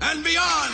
and 0.00 0.24
beyond! 0.24 0.72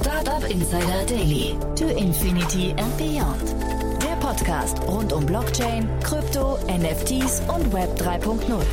Startup 0.00 0.50
Insider 0.50 1.06
Daily. 1.06 1.56
To 1.76 1.96
Infinity 1.96 2.74
and 2.76 2.96
Beyond. 2.96 3.54
Der 4.02 4.16
Podcast 4.16 4.80
rund 4.82 5.12
um 5.12 5.26
Blockchain, 5.26 5.88
Krypto, 6.02 6.58
NFTs 6.68 7.42
und 7.48 7.72
Web 7.72 8.00
3.0. 8.00 8.64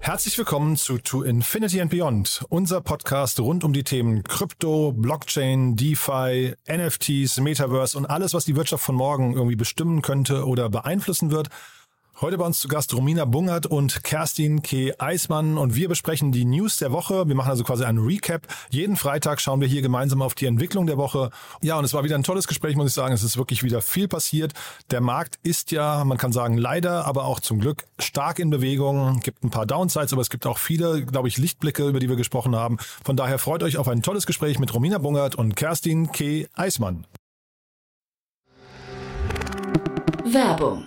Herzlich 0.00 0.36
willkommen 0.36 0.76
zu 0.76 0.98
To 0.98 1.22
Infinity 1.22 1.80
and 1.80 1.90
Beyond, 1.90 2.44
unser 2.48 2.80
Podcast 2.80 3.38
rund 3.38 3.62
um 3.62 3.72
die 3.72 3.84
Themen 3.84 4.24
Krypto, 4.24 4.92
Blockchain, 4.92 5.76
DeFi, 5.76 6.54
NFTs, 6.68 7.38
Metaverse 7.38 7.96
und 7.96 8.06
alles, 8.06 8.34
was 8.34 8.44
die 8.44 8.56
Wirtschaft 8.56 8.84
von 8.84 8.96
morgen 8.96 9.34
irgendwie 9.34 9.56
bestimmen 9.56 10.02
könnte 10.02 10.44
oder 10.44 10.68
beeinflussen 10.68 11.30
wird. 11.30 11.48
Heute 12.22 12.38
bei 12.38 12.44
uns 12.44 12.60
zu 12.60 12.68
Gast 12.68 12.94
Romina 12.94 13.24
Bungert 13.24 13.66
und 13.66 14.04
Kerstin 14.04 14.62
K. 14.62 14.92
Eismann 14.96 15.58
und 15.58 15.74
wir 15.74 15.88
besprechen 15.88 16.30
die 16.30 16.44
News 16.44 16.76
der 16.76 16.92
Woche. 16.92 17.26
Wir 17.26 17.34
machen 17.34 17.50
also 17.50 17.64
quasi 17.64 17.82
einen 17.82 17.98
Recap. 17.98 18.46
Jeden 18.70 18.94
Freitag 18.94 19.40
schauen 19.40 19.60
wir 19.60 19.66
hier 19.66 19.82
gemeinsam 19.82 20.22
auf 20.22 20.36
die 20.36 20.46
Entwicklung 20.46 20.86
der 20.86 20.98
Woche. 20.98 21.30
Ja, 21.62 21.78
und 21.78 21.84
es 21.84 21.94
war 21.94 22.04
wieder 22.04 22.14
ein 22.14 22.22
tolles 22.22 22.46
Gespräch, 22.46 22.76
muss 22.76 22.86
ich 22.86 22.94
sagen. 22.94 23.12
Es 23.12 23.24
ist 23.24 23.38
wirklich 23.38 23.64
wieder 23.64 23.82
viel 23.82 24.06
passiert. 24.06 24.52
Der 24.92 25.00
Markt 25.00 25.40
ist 25.42 25.72
ja, 25.72 26.04
man 26.04 26.16
kann 26.16 26.30
sagen, 26.30 26.56
leider, 26.58 27.06
aber 27.06 27.24
auch 27.24 27.40
zum 27.40 27.58
Glück 27.58 27.86
stark 27.98 28.38
in 28.38 28.50
Bewegung. 28.50 29.16
Es 29.16 29.24
gibt 29.24 29.42
ein 29.42 29.50
paar 29.50 29.66
Downsides, 29.66 30.12
aber 30.12 30.22
es 30.22 30.30
gibt 30.30 30.46
auch 30.46 30.58
viele, 30.58 31.04
glaube 31.04 31.26
ich, 31.26 31.38
Lichtblicke, 31.38 31.88
über 31.88 31.98
die 31.98 32.08
wir 32.08 32.14
gesprochen 32.14 32.54
haben. 32.54 32.76
Von 33.04 33.16
daher 33.16 33.40
freut 33.40 33.64
euch 33.64 33.78
auf 33.78 33.88
ein 33.88 34.00
tolles 34.00 34.26
Gespräch 34.26 34.60
mit 34.60 34.72
Romina 34.72 34.98
Bungert 34.98 35.34
und 35.34 35.56
Kerstin 35.56 36.12
K. 36.12 36.46
Eismann. 36.54 37.04
Werbung. 40.24 40.86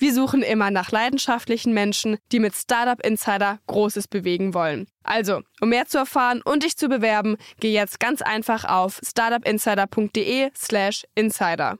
Wir 0.01 0.13
suchen 0.15 0.41
immer 0.41 0.71
nach 0.71 0.91
leidenschaftlichen 0.91 1.75
Menschen, 1.75 2.17
die 2.31 2.39
mit 2.39 2.55
Startup 2.55 2.99
Insider 3.05 3.59
Großes 3.67 4.07
bewegen 4.07 4.55
wollen. 4.55 4.87
Also, 5.03 5.41
um 5.61 5.69
mehr 5.69 5.85
zu 5.85 5.99
erfahren 5.99 6.41
und 6.43 6.63
dich 6.63 6.75
zu 6.75 6.89
bewerben, 6.89 7.37
geh 7.59 7.71
jetzt 7.71 7.99
ganz 7.99 8.23
einfach 8.23 8.65
auf 8.65 8.99
startupinsider.de/slash 9.03 11.03
insider. 11.13 11.77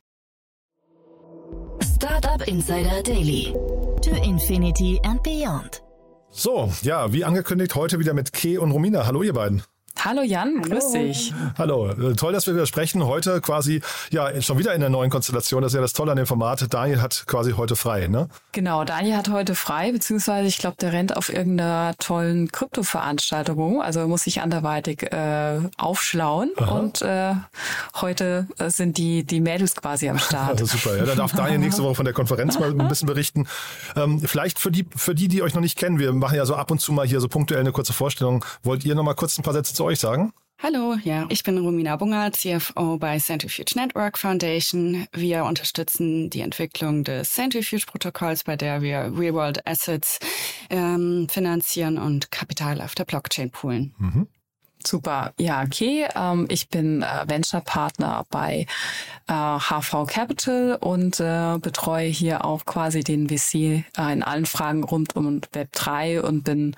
Startup 1.95 2.47
Insider 2.47 3.01
Daily. 3.01 3.55
To 4.03 4.11
Infinity 4.23 5.01
and 5.03 5.23
Beyond. 5.23 5.81
So, 6.29 6.71
ja, 6.83 7.11
wie 7.11 7.25
angekündigt, 7.25 7.73
heute 7.73 7.97
wieder 7.97 8.13
mit 8.13 8.33
K. 8.33 8.59
und 8.59 8.69
Romina. 8.69 9.07
Hallo, 9.07 9.23
ihr 9.23 9.33
beiden. 9.33 9.63
Hallo 10.03 10.23
Jan, 10.23 10.63
grüß 10.63 10.93
dich. 10.93 11.31
Hallo, 11.59 11.89
äh, 11.89 12.15
toll, 12.15 12.33
dass 12.33 12.47
wir 12.47 12.55
wieder 12.55 12.65
sprechen. 12.65 13.05
Heute 13.05 13.39
quasi, 13.39 13.81
ja, 14.09 14.41
schon 14.41 14.57
wieder 14.57 14.73
in 14.73 14.81
der 14.81 14.89
neuen 14.89 15.11
Konstellation. 15.11 15.61
Das 15.61 15.73
ist 15.73 15.75
ja 15.75 15.81
das 15.81 15.93
Tolle 15.93 16.09
an 16.09 16.17
dem 16.17 16.25
Format. 16.25 16.73
Daniel 16.73 17.03
hat 17.03 17.25
quasi 17.27 17.51
heute 17.51 17.75
frei, 17.75 18.07
ne? 18.07 18.27
Genau, 18.51 18.83
Daniel 18.83 19.15
hat 19.15 19.29
heute 19.29 19.53
frei, 19.53 19.91
beziehungsweise 19.91 20.47
ich 20.47 20.57
glaube, 20.57 20.77
der 20.81 20.91
rennt 20.91 21.15
auf 21.15 21.31
irgendeiner 21.31 21.93
tollen 21.99 22.51
Krypto-Veranstaltung. 22.51 23.79
Also 23.83 24.07
muss 24.07 24.23
sich 24.23 24.41
anderweitig 24.41 25.03
äh, 25.03 25.59
aufschlauen. 25.77 26.49
Aha. 26.57 26.79
Und 26.79 27.03
äh, 27.03 27.35
heute 28.01 28.47
äh, 28.57 28.71
sind 28.71 28.97
die, 28.97 29.23
die 29.23 29.39
Mädels 29.39 29.75
quasi 29.75 30.09
am 30.09 30.17
Start. 30.17 30.41
Also 30.61 30.65
super, 30.65 30.97
ja. 30.97 31.05
Da 31.05 31.15
darf 31.15 31.31
Daniel 31.31 31.59
nächste 31.59 31.83
Woche 31.83 31.95
von 31.95 32.05
der 32.05 32.13
Konferenz 32.13 32.59
mal 32.59 32.71
ein 32.71 32.87
bisschen 32.87 33.07
berichten. 33.07 33.47
Ähm, 33.95 34.19
vielleicht 34.19 34.59
für 34.59 34.71
die, 34.71 34.85
für 34.95 35.15
die, 35.15 35.27
die 35.27 35.43
euch 35.43 35.53
noch 35.53 35.61
nicht 35.61 35.77
kennen, 35.77 35.97
wir 35.99 36.11
machen 36.11 36.35
ja 36.35 36.45
so 36.45 36.55
ab 36.55 36.71
und 36.71 36.81
zu 36.81 36.91
mal 36.91 37.07
hier 37.07 37.21
so 37.21 37.27
punktuell 37.29 37.61
eine 37.61 37.71
kurze 37.71 37.93
Vorstellung. 37.93 38.43
Wollt 38.63 38.83
ihr 38.83 38.95
noch 38.95 39.03
mal 39.03 39.13
kurz 39.13 39.37
ein 39.37 39.43
paar 39.43 39.53
Sätze 39.53 39.73
zu 39.73 39.85
euch 39.85 39.90
sagen? 39.99 40.33
Hallo, 40.63 40.95
ja, 41.03 41.25
ich 41.29 41.43
bin 41.43 41.57
Romina 41.57 41.95
Bunger, 41.95 42.31
CFO 42.31 42.99
bei 42.99 43.17
Centrifuge 43.17 43.71
Network 43.75 44.19
Foundation. 44.19 45.07
Wir 45.11 45.43
unterstützen 45.45 46.29
die 46.29 46.41
Entwicklung 46.41 47.03
des 47.03 47.33
Centrifuge-Protokolls, 47.33 48.43
bei 48.43 48.55
der 48.55 48.83
wir 48.83 49.11
Real-World 49.17 49.65
Assets 49.67 50.19
ähm, 50.69 51.27
finanzieren 51.29 51.97
und 51.97 52.29
Kapital 52.29 52.79
auf 52.81 52.93
der 52.93 53.05
Blockchain 53.05 53.49
poolen. 53.49 53.95
Mhm. 53.97 54.27
Super. 54.87 55.33
Ja, 55.37 55.63
okay. 55.63 56.07
Ähm, 56.15 56.45
ich 56.49 56.69
bin 56.69 57.01
äh, 57.01 57.25
Venture 57.27 57.61
Partner 57.61 58.25
bei 58.29 58.65
äh, 59.27 59.33
HV 59.33 60.07
Capital 60.07 60.77
und 60.79 61.19
äh, 61.19 61.57
betreue 61.59 62.07
hier 62.07 62.45
auch 62.45 62.65
quasi 62.65 63.03
den 63.03 63.29
VC 63.29 63.53
äh, 63.55 63.83
in 64.13 64.23
allen 64.23 64.45
Fragen 64.45 64.83
rund 64.83 65.15
um 65.15 65.41
Web 65.53 65.71
3 65.71 66.21
und 66.21 66.43
bin 66.43 66.75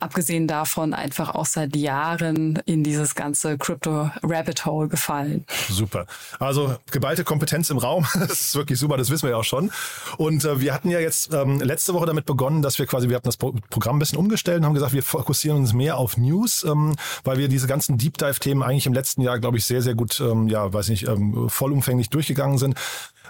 abgesehen 0.00 0.46
davon 0.46 0.94
einfach 0.94 1.34
auch 1.34 1.46
seit 1.46 1.76
Jahren 1.76 2.62
in 2.66 2.82
dieses 2.82 3.14
ganze 3.14 3.58
Crypto 3.58 4.10
Rabbit 4.22 4.64
Hole 4.64 4.88
gefallen. 4.88 5.44
Super. 5.68 6.06
Also 6.38 6.76
geballte 6.90 7.24
Kompetenz 7.24 7.70
im 7.70 7.78
Raum. 7.78 8.06
das 8.14 8.40
ist 8.40 8.54
wirklich 8.54 8.78
super, 8.78 8.96
das 8.96 9.10
wissen 9.10 9.24
wir 9.24 9.30
ja 9.30 9.36
auch 9.36 9.44
schon. 9.44 9.70
Und 10.16 10.44
äh, 10.44 10.60
wir 10.60 10.72
hatten 10.72 10.90
ja 10.90 11.00
jetzt 11.00 11.32
ähm, 11.32 11.60
letzte 11.60 11.94
Woche 11.94 12.06
damit 12.06 12.24
begonnen, 12.24 12.62
dass 12.62 12.78
wir 12.78 12.86
quasi, 12.86 13.08
wir 13.08 13.16
hatten 13.16 13.28
das 13.28 13.36
Programm 13.36 13.96
ein 13.96 13.98
bisschen 13.98 14.18
umgestellt 14.18 14.60
und 14.60 14.66
haben 14.66 14.74
gesagt, 14.74 14.92
wir 14.92 15.02
fokussieren 15.02 15.58
uns 15.58 15.72
mehr 15.72 15.98
auf 15.98 16.16
News, 16.16 16.64
ähm, 16.64 16.94
weil 17.24 17.31
weil 17.32 17.38
wir 17.38 17.48
diese 17.48 17.66
ganzen 17.66 17.96
Deep 17.96 18.18
Dive-Themen 18.18 18.62
eigentlich 18.62 18.84
im 18.84 18.92
letzten 18.92 19.22
Jahr, 19.22 19.38
glaube 19.38 19.56
ich, 19.56 19.64
sehr, 19.64 19.80
sehr 19.80 19.94
gut, 19.94 20.20
ähm, 20.20 20.48
ja, 20.48 20.70
weiß 20.70 20.90
nicht, 20.90 21.08
ähm, 21.08 21.48
vollumfänglich 21.48 22.10
durchgegangen 22.10 22.58
sind. 22.58 22.74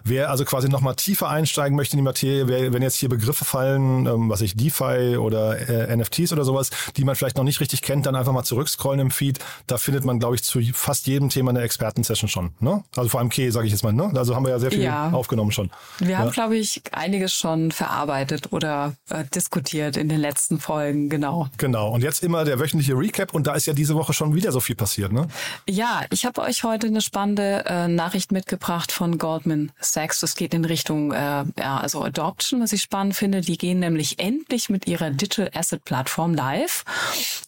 Wer 0.04 0.30
also 0.30 0.44
quasi 0.44 0.68
nochmal 0.68 0.94
tiefer 0.94 1.28
einsteigen 1.28 1.76
möchte 1.76 1.94
in 1.94 1.98
die 1.98 2.04
Materie, 2.04 2.48
wer, 2.48 2.72
wenn 2.72 2.82
jetzt 2.82 2.96
hier 2.96 3.08
Begriffe 3.08 3.44
fallen, 3.44 4.06
ähm, 4.06 4.28
was 4.28 4.40
ich 4.40 4.56
DeFi 4.56 5.16
oder 5.16 5.68
äh, 5.68 5.96
NFTs 5.96 6.32
oder 6.32 6.44
sowas, 6.44 6.70
die 6.96 7.04
man 7.04 7.16
vielleicht 7.16 7.36
noch 7.36 7.44
nicht 7.44 7.60
richtig 7.60 7.82
kennt, 7.82 8.06
dann 8.06 8.16
einfach 8.16 8.32
mal 8.32 8.44
zurückscrollen 8.44 9.00
im 9.00 9.10
Feed. 9.10 9.38
Da 9.66 9.78
findet 9.78 10.04
man, 10.04 10.18
glaube 10.18 10.34
ich, 10.34 10.42
zu 10.42 10.60
fast 10.72 11.06
jedem 11.06 11.28
Thema 11.28 11.50
eine 11.50 11.62
Expertensession 11.62 12.28
schon. 12.28 12.54
Ne? 12.60 12.82
Also 12.96 13.08
vor 13.08 13.20
allem 13.20 13.28
K, 13.28 13.50
sage 13.50 13.66
ich 13.66 13.72
jetzt 13.72 13.82
mal. 13.82 13.92
Ne? 13.92 14.10
Also 14.14 14.34
haben 14.34 14.44
wir 14.44 14.50
ja 14.50 14.58
sehr 14.58 14.70
viel 14.70 14.82
ja. 14.82 15.10
aufgenommen 15.10 15.52
schon. 15.52 15.70
Wir 15.98 16.10
ja. 16.10 16.18
haben, 16.18 16.30
glaube 16.30 16.56
ich, 16.56 16.82
einiges 16.92 17.32
schon 17.32 17.72
verarbeitet 17.72 18.52
oder 18.52 18.94
äh, 19.10 19.24
diskutiert 19.34 19.96
in 19.96 20.08
den 20.08 20.20
letzten 20.20 20.58
Folgen, 20.58 21.08
genau. 21.08 21.48
Genau. 21.58 21.90
Und 21.90 22.02
jetzt 22.02 22.22
immer 22.22 22.44
der 22.44 22.58
wöchentliche 22.58 22.96
Recap 22.96 23.34
und 23.34 23.46
da 23.46 23.54
ist 23.54 23.66
ja 23.66 23.72
diese 23.72 23.94
Woche 23.94 24.12
schon 24.12 24.34
wieder 24.34 24.52
so 24.52 24.60
viel 24.60 24.76
passiert, 24.76 25.12
ne? 25.12 25.28
Ja, 25.68 26.02
ich 26.10 26.24
habe 26.24 26.40
euch 26.42 26.64
heute 26.64 26.86
eine 26.86 27.00
spannende 27.00 27.64
äh, 27.66 27.88
Nachricht 27.88 28.32
mitgebracht 28.32 28.92
von 28.92 29.18
Goldman 29.18 29.72
Sachs. 29.92 30.20
Das 30.20 30.36
geht 30.36 30.54
in 30.54 30.64
Richtung 30.64 31.12
äh, 31.12 31.44
ja, 31.58 31.76
also 31.78 32.02
Adoption, 32.02 32.60
was 32.60 32.72
ich 32.72 32.82
spannend 32.82 33.14
finde. 33.14 33.40
Die 33.40 33.58
gehen 33.58 33.80
nämlich 33.80 34.18
endlich 34.18 34.68
mit 34.68 34.86
ihrer 34.86 35.10
Digital 35.10 35.50
Asset 35.54 35.84
Plattform 35.84 36.34
live, 36.34 36.84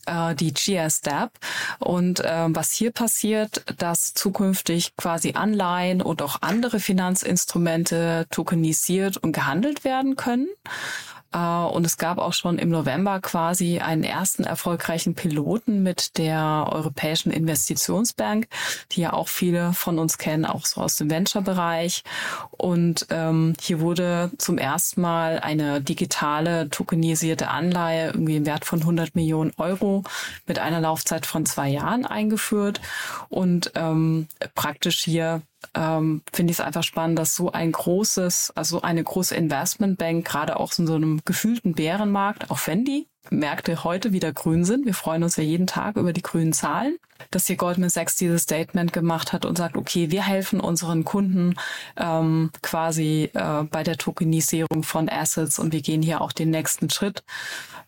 äh, 0.06 0.34
die 0.34 0.52
GSDAP. 0.52 1.32
Und 1.78 2.20
äh, 2.20 2.46
was 2.48 2.72
hier 2.72 2.92
passiert, 2.92 3.64
dass 3.78 4.14
zukünftig 4.14 4.96
quasi 4.96 5.32
Anleihen 5.32 6.02
und 6.02 6.22
auch 6.22 6.42
andere 6.42 6.80
Finanzinstrumente 6.80 8.26
tokenisiert 8.30 9.16
und 9.16 9.32
gehandelt 9.32 9.84
werden 9.84 10.16
können. 10.16 10.48
Äh, 11.34 11.38
und 11.38 11.84
es 11.84 11.98
gab 11.98 12.18
auch 12.18 12.32
schon 12.32 12.58
im 12.58 12.70
November 12.70 13.20
quasi 13.20 13.80
einen 13.80 14.04
ersten 14.04 14.44
erfolgreichen 14.44 15.14
Piloten 15.14 15.82
mit 15.82 16.16
der 16.16 16.68
Europäischen 16.70 17.30
Investitionsbank, 17.30 18.46
die 18.92 19.02
ja 19.02 19.12
auch 19.12 19.28
viele 19.28 19.72
von 19.72 19.98
uns 19.98 20.16
kennen, 20.16 20.44
auch 20.44 20.64
so 20.64 20.80
aus 20.80 20.96
dem 20.96 21.10
Venture-Bereich. 21.10 22.04
Und 22.50 23.06
ähm, 23.10 23.54
hier 23.60 23.80
wurde 23.80 24.30
zum 24.38 24.58
ersten 24.58 25.00
Mal 25.00 25.40
eine 25.40 25.80
digitale 25.80 26.70
tokenisierte 26.70 27.48
Anleihe 27.48 28.06
irgendwie 28.08 28.36
im 28.36 28.46
Wert 28.46 28.64
von 28.64 28.80
100 28.80 29.14
Millionen 29.14 29.52
Euro 29.58 30.04
mit 30.46 30.58
einer 30.58 30.80
Laufzeit 30.80 31.26
von 31.26 31.44
zwei 31.46 31.68
Jahren 31.68 32.06
eingeführt 32.06 32.80
und 33.28 33.72
ähm, 33.74 34.28
praktisch 34.54 35.02
hier 35.02 35.42
ähm, 35.74 36.22
finde 36.32 36.50
ich 36.52 36.58
es 36.58 36.64
einfach 36.64 36.82
spannend, 36.82 37.18
dass 37.18 37.34
so 37.34 37.52
ein 37.52 37.72
großes, 37.72 38.52
also 38.54 38.82
eine 38.82 39.02
große 39.02 39.34
Investmentbank, 39.34 40.24
gerade 40.24 40.58
auch 40.58 40.76
in 40.78 40.86
so 40.86 40.94
einem 40.94 41.20
gefühlten 41.24 41.74
Bärenmarkt, 41.74 42.50
auch 42.50 42.60
wenn 42.66 42.84
die 42.84 43.06
Märkte 43.30 43.84
heute 43.84 44.12
wieder 44.12 44.32
grün 44.32 44.64
sind. 44.64 44.84
Wir 44.84 44.94
freuen 44.94 45.22
uns 45.22 45.36
ja 45.36 45.42
jeden 45.42 45.66
Tag 45.66 45.96
über 45.96 46.12
die 46.12 46.22
grünen 46.22 46.52
Zahlen, 46.52 46.98
dass 47.30 47.46
hier 47.46 47.56
Goldman 47.56 47.90
Sachs 47.90 48.16
dieses 48.16 48.42
Statement 48.42 48.92
gemacht 48.92 49.32
hat 49.32 49.44
und 49.44 49.56
sagt, 49.56 49.76
okay, 49.76 50.10
wir 50.10 50.26
helfen 50.26 50.60
unseren 50.60 51.04
Kunden 51.04 51.54
ähm, 51.96 52.50
quasi 52.62 53.30
äh, 53.32 53.62
bei 53.64 53.82
der 53.82 53.96
Tokenisierung 53.96 54.82
von 54.82 55.08
Assets 55.08 55.58
und 55.58 55.72
wir 55.72 55.80
gehen 55.80 56.02
hier 56.02 56.20
auch 56.20 56.32
den 56.32 56.50
nächsten 56.50 56.90
Schritt. 56.90 57.24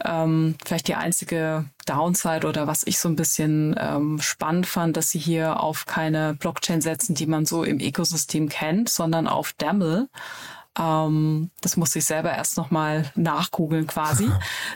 Ähm, 0.05 0.57
vielleicht 0.65 0.89
die 0.89 0.95
einzige 0.95 1.65
Downside 1.87 2.47
oder 2.47 2.67
was 2.67 2.87
ich 2.87 2.99
so 2.99 3.09
ein 3.09 3.17
bisschen 3.17 3.77
ähm, 3.79 4.21
spannend 4.21 4.67
fand, 4.67 4.97
dass 4.97 5.11
sie 5.11 5.19
hier 5.19 5.61
auf 5.61 5.87
keine 5.87 6.35
Blockchain 6.35 6.81
setzen, 6.81 7.15
die 7.15 7.27
man 7.27 7.47
so 7.47 7.65
im 7.65 7.81
Ökosystem 7.81 8.49
kennt, 8.49 8.89
sondern 8.89 9.27
auf 9.27 9.53
Daml. 9.57 10.09
Ähm, 10.79 11.51
das 11.61 11.77
musste 11.77 11.99
ich 11.99 12.05
selber 12.05 12.35
erst 12.35 12.57
nochmal 12.57 13.11
nachgoogeln 13.15 13.87
quasi. 13.87 14.31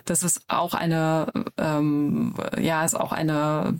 Das 0.05 0.23
ist 0.23 0.43
auch 0.49 0.75
eine, 0.75 1.27
ähm, 1.59 2.35
ja, 2.59 2.85
ist 2.85 2.99
auch 2.99 3.13
eine 3.13 3.79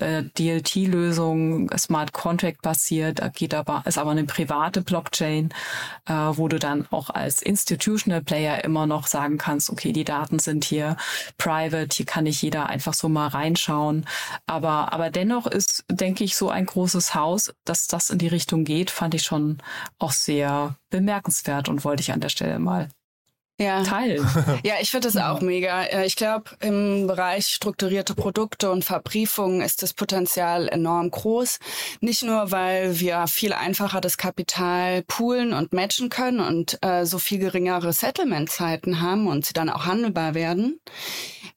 äh, 0.00 0.22
DLT-Lösung, 0.22 1.70
Smart 1.76 2.12
Contract 2.12 2.62
basiert, 2.62 3.20
geht 3.34 3.54
aber, 3.54 3.82
ist 3.86 3.98
aber 3.98 4.10
eine 4.10 4.24
private 4.24 4.82
Blockchain, 4.82 5.50
äh, 6.06 6.12
wo 6.12 6.48
du 6.48 6.58
dann 6.58 6.86
auch 6.90 7.10
als 7.10 7.42
Institutional 7.42 8.22
Player 8.22 8.64
immer 8.64 8.86
noch 8.86 9.06
sagen 9.06 9.38
kannst, 9.38 9.70
okay, 9.70 9.92
die 9.92 10.04
Daten 10.04 10.38
sind 10.38 10.64
hier 10.64 10.96
private, 11.38 11.96
hier 11.96 12.06
kann 12.06 12.24
nicht 12.24 12.42
jeder 12.42 12.68
einfach 12.68 12.94
so 12.94 13.08
mal 13.08 13.28
reinschauen. 13.28 14.06
Aber, 14.46 14.92
aber 14.92 15.10
dennoch 15.10 15.46
ist, 15.46 15.84
denke 15.88 16.24
ich, 16.24 16.36
so 16.36 16.50
ein 16.50 16.66
großes 16.66 17.14
Haus, 17.14 17.52
dass 17.64 17.86
das 17.86 18.10
in 18.10 18.18
die 18.18 18.28
Richtung 18.28 18.64
geht, 18.64 18.90
fand 18.90 19.14
ich 19.14 19.22
schon 19.22 19.58
auch 19.98 20.12
sehr 20.12 20.76
bemerkenswert 20.90 21.68
und 21.68 21.84
wollte 21.84 22.02
ich 22.02 22.12
an 22.12 22.20
der 22.20 22.28
Stelle 22.28 22.58
mal 22.58 22.88
ja. 23.60 23.82
teilen. 23.82 24.26
Ja, 24.64 24.74
ich 24.80 24.90
finde 24.90 25.08
das 25.08 25.16
auch 25.16 25.40
mega. 25.40 25.84
Äh, 25.84 26.06
ich 26.06 26.16
glaube, 26.16 26.50
im 26.60 27.06
Bereich 27.06 27.46
strukturierte 27.46 28.14
Produkte 28.14 28.70
und 28.70 28.84
Verbriefungen 28.84 29.60
ist 29.60 29.82
das 29.82 29.94
Potenzial 29.94 30.68
enorm 30.68 31.10
groß. 31.10 31.58
Nicht 32.00 32.22
nur, 32.22 32.50
weil 32.50 33.00
wir 33.00 33.26
viel 33.26 33.52
einfacher 33.52 34.00
das 34.00 34.18
Kapital 34.18 35.02
poolen 35.02 35.52
und 35.52 35.72
matchen 35.72 36.08
können 36.08 36.40
und 36.40 36.78
äh, 36.82 37.04
so 37.04 37.18
viel 37.18 37.38
geringere 37.38 37.92
Settlement-Zeiten 37.92 39.00
haben 39.00 39.26
und 39.26 39.46
sie 39.46 39.52
dann 39.52 39.70
auch 39.70 39.86
handelbar 39.86 40.34
werden, 40.34 40.80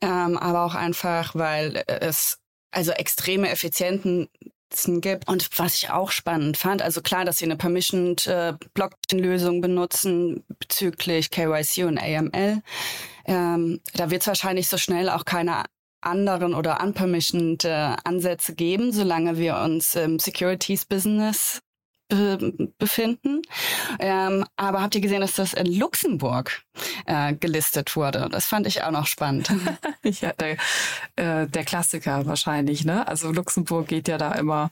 ähm, 0.02 0.38
aber 0.38 0.66
auch 0.66 0.76
einfach, 0.76 1.36
weil 1.36 1.84
es 1.88 2.40
also 2.72 2.92
extreme 2.92 3.50
Effizienten 3.50 4.30
Nutzen 4.74 5.02
gibt. 5.02 5.28
Und 5.28 5.48
was 5.58 5.76
ich 5.76 5.92
auch 5.92 6.12
spannend 6.12 6.58
fand, 6.58 6.82
also 6.82 7.02
klar, 7.02 7.26
dass 7.26 7.38
sie 7.38 7.46
eine 7.46 7.56
Permissioned 7.56 8.26
äh, 8.26 8.54
Blockchain-Lösung 8.74 9.62
benutzen 9.62 10.44
bezüglich 10.60 11.30
KYC 11.30 11.84
und 11.86 12.00
AML. 12.00 12.62
Ähm, 13.26 13.82
da 13.94 14.10
wird 14.10 14.22
es 14.22 14.28
wahrscheinlich 14.28 14.68
so 14.68 14.78
schnell 14.78 15.10
auch 15.10 15.26
keine 15.26 15.64
anderen 16.02 16.56
oder 16.56 16.82
unpermissioned 16.84 17.66
äh, 17.66 17.96
Ansätze 18.04 18.56
geben, 18.56 18.92
solange 18.92 19.38
wir 19.38 19.58
uns 19.58 19.96
im 19.96 20.20
Securities-Business 20.20 21.62
befinden. 22.78 23.42
Ähm, 24.00 24.46
aber 24.56 24.82
habt 24.82 24.96
ihr 24.96 25.02
gesehen, 25.02 25.22
dass 25.22 25.34
das 25.34 25.54
in 25.54 25.68
Luxemburg 25.68 26.64
äh, 27.06 27.34
gelistet 27.34 27.96
wurde? 27.96 28.28
Das 28.32 28.46
fand 28.46 28.68
ich 28.68 28.84
auch 28.84 28.92
noch 28.92 29.08
spannend. 29.08 29.52
ja, 30.04 30.34
der, 30.34 30.58
äh, 31.16 31.48
der 31.48 31.66
Klassiker 31.66 32.26
wahrscheinlich. 32.26 32.86
Ne? 32.86 33.08
Also 33.08 33.32
Luxemburg 33.32 33.88
geht 33.88 34.08
ja 34.08 34.18
da 34.18 34.34
immer 34.34 34.72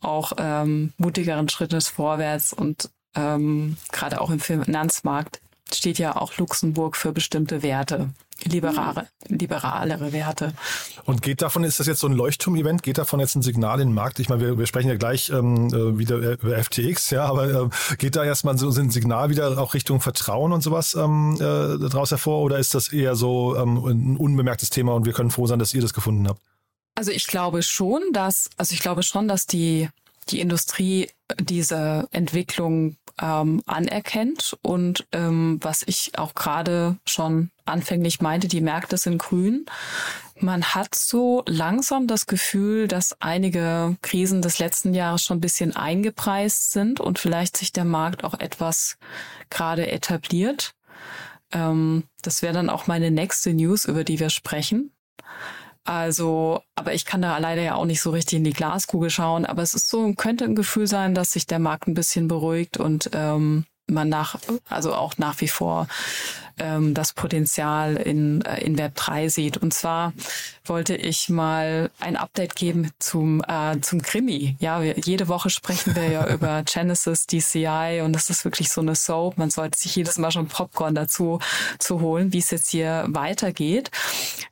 auch 0.00 0.32
ähm, 0.38 0.92
mutigeren 0.96 1.48
Schrittes 1.48 1.88
vorwärts 1.88 2.52
und 2.52 2.90
ähm, 3.14 3.76
gerade 3.92 4.20
auch 4.20 4.30
im 4.30 4.40
Finanzmarkt 4.40 5.40
steht 5.72 5.98
ja 5.98 6.16
auch 6.16 6.36
Luxemburg 6.38 6.96
für 6.96 7.12
bestimmte 7.12 7.62
Werte 7.62 8.10
liberale, 8.44 9.08
liberalere 9.28 10.12
Werte. 10.12 10.52
Und 11.04 11.22
geht 11.22 11.42
davon, 11.42 11.64
ist 11.64 11.80
das 11.80 11.86
jetzt 11.86 12.00
so 12.00 12.06
ein 12.06 12.12
Leuchtturm-Event? 12.12 12.82
Geht 12.82 12.98
davon 12.98 13.20
jetzt 13.20 13.34
ein 13.34 13.42
Signal 13.42 13.80
in 13.80 13.88
den 13.88 13.94
Markt? 13.94 14.18
Ich 14.18 14.28
meine, 14.28 14.40
wir, 14.40 14.58
wir 14.58 14.66
sprechen 14.66 14.88
ja 14.88 14.96
gleich 14.96 15.30
ähm, 15.30 15.68
äh, 15.68 15.98
wieder 15.98 16.16
über 16.16 16.62
FTX, 16.62 17.10
ja, 17.10 17.24
aber 17.24 17.48
äh, 17.48 17.96
geht 17.96 18.16
da 18.16 18.24
erstmal 18.24 18.56
so 18.58 18.68
ein 18.70 18.90
Signal 18.90 19.30
wieder 19.30 19.58
auch 19.58 19.74
Richtung 19.74 20.00
Vertrauen 20.00 20.52
und 20.52 20.62
sowas 20.62 20.94
ähm, 20.94 21.34
äh, 21.36 21.38
daraus 21.38 22.10
hervor 22.10 22.42
oder 22.42 22.58
ist 22.58 22.74
das 22.74 22.92
eher 22.92 23.16
so 23.16 23.56
ähm, 23.56 23.84
ein 23.84 24.16
unbemerktes 24.16 24.70
Thema 24.70 24.94
und 24.94 25.04
wir 25.04 25.12
können 25.12 25.30
froh 25.30 25.46
sein, 25.46 25.58
dass 25.58 25.74
ihr 25.74 25.82
das 25.82 25.94
gefunden 25.94 26.28
habt? 26.28 26.40
Also 26.94 27.12
ich 27.12 27.26
glaube 27.26 27.62
schon, 27.62 28.02
dass, 28.12 28.50
also 28.56 28.72
ich 28.72 28.80
glaube 28.80 29.02
schon, 29.02 29.28
dass 29.28 29.46
die 29.46 29.88
die 30.30 30.40
Industrie 30.40 31.08
diese 31.38 32.06
Entwicklung 32.10 32.96
ähm, 33.20 33.62
anerkennt 33.66 34.56
und 34.62 35.06
ähm, 35.12 35.58
was 35.62 35.82
ich 35.86 36.18
auch 36.18 36.34
gerade 36.34 36.96
schon 37.06 37.50
anfänglich 37.64 38.20
meinte, 38.20 38.48
die 38.48 38.60
Märkte 38.60 38.96
sind 38.96 39.18
grün. 39.18 39.66
Man 40.40 40.62
hat 40.64 40.94
so 40.94 41.42
langsam 41.46 42.06
das 42.06 42.26
Gefühl, 42.26 42.86
dass 42.86 43.20
einige 43.20 43.96
Krisen 44.02 44.40
des 44.40 44.58
letzten 44.58 44.94
Jahres 44.94 45.22
schon 45.22 45.38
ein 45.38 45.42
bisschen 45.42 45.74
eingepreist 45.74 46.70
sind 46.70 47.00
und 47.00 47.18
vielleicht 47.18 47.56
sich 47.56 47.72
der 47.72 47.84
Markt 47.84 48.24
auch 48.24 48.34
etwas 48.38 48.96
gerade 49.50 49.90
etabliert. 49.90 50.74
Ähm, 51.52 52.04
das 52.22 52.42
wäre 52.42 52.54
dann 52.54 52.70
auch 52.70 52.86
meine 52.86 53.10
nächste 53.10 53.52
News, 53.52 53.84
über 53.84 54.04
die 54.04 54.20
wir 54.20 54.30
sprechen. 54.30 54.92
Also, 55.88 56.60
aber 56.74 56.92
ich 56.92 57.06
kann 57.06 57.22
da 57.22 57.38
leider 57.38 57.62
ja 57.62 57.74
auch 57.74 57.86
nicht 57.86 58.02
so 58.02 58.10
richtig 58.10 58.36
in 58.36 58.44
die 58.44 58.52
Glaskugel 58.52 59.08
schauen. 59.08 59.46
Aber 59.46 59.62
es 59.62 59.72
ist 59.72 59.88
so, 59.88 60.12
könnte 60.12 60.44
ein 60.44 60.54
Gefühl 60.54 60.86
sein, 60.86 61.14
dass 61.14 61.32
sich 61.32 61.46
der 61.46 61.60
Markt 61.60 61.88
ein 61.88 61.94
bisschen 61.94 62.28
beruhigt 62.28 62.76
und 62.76 63.08
ähm, 63.14 63.64
man 63.86 64.10
nach, 64.10 64.38
also 64.68 64.94
auch 64.94 65.16
nach 65.16 65.40
wie 65.40 65.48
vor 65.48 65.88
ähm, 66.58 66.94
das 66.94 67.12
Potenzial 67.12 67.96
in, 67.96 68.42
äh, 68.42 68.60
in 68.62 68.78
Web 68.78 68.94
3 68.96 69.28
sieht. 69.28 69.56
Und 69.56 69.74
zwar 69.74 70.12
wollte 70.64 70.94
ich 70.94 71.28
mal 71.28 71.90
ein 71.98 72.16
Update 72.16 72.54
geben 72.54 72.90
zum, 72.98 73.42
äh, 73.46 73.80
zum 73.80 74.02
Krimi. 74.02 74.56
Ja, 74.60 74.82
wir, 74.82 74.98
jede 74.98 75.28
Woche 75.28 75.50
sprechen 75.50 75.94
wir 75.96 76.08
ja 76.08 76.26
über 76.32 76.62
Genesis 76.64 77.26
DCI 77.26 78.02
und 78.04 78.12
das 78.12 78.30
ist 78.30 78.44
wirklich 78.44 78.70
so 78.70 78.80
eine 78.80 78.94
Soap. 78.94 79.38
Man 79.38 79.50
sollte 79.50 79.78
sich 79.78 79.96
jedes 79.96 80.18
Mal 80.18 80.30
schon 80.30 80.46
Popcorn 80.46 80.94
dazu 80.94 81.38
zu 81.78 82.00
holen, 82.00 82.32
wie 82.32 82.38
es 82.38 82.50
jetzt 82.50 82.70
hier 82.70 83.06
weitergeht. 83.08 83.90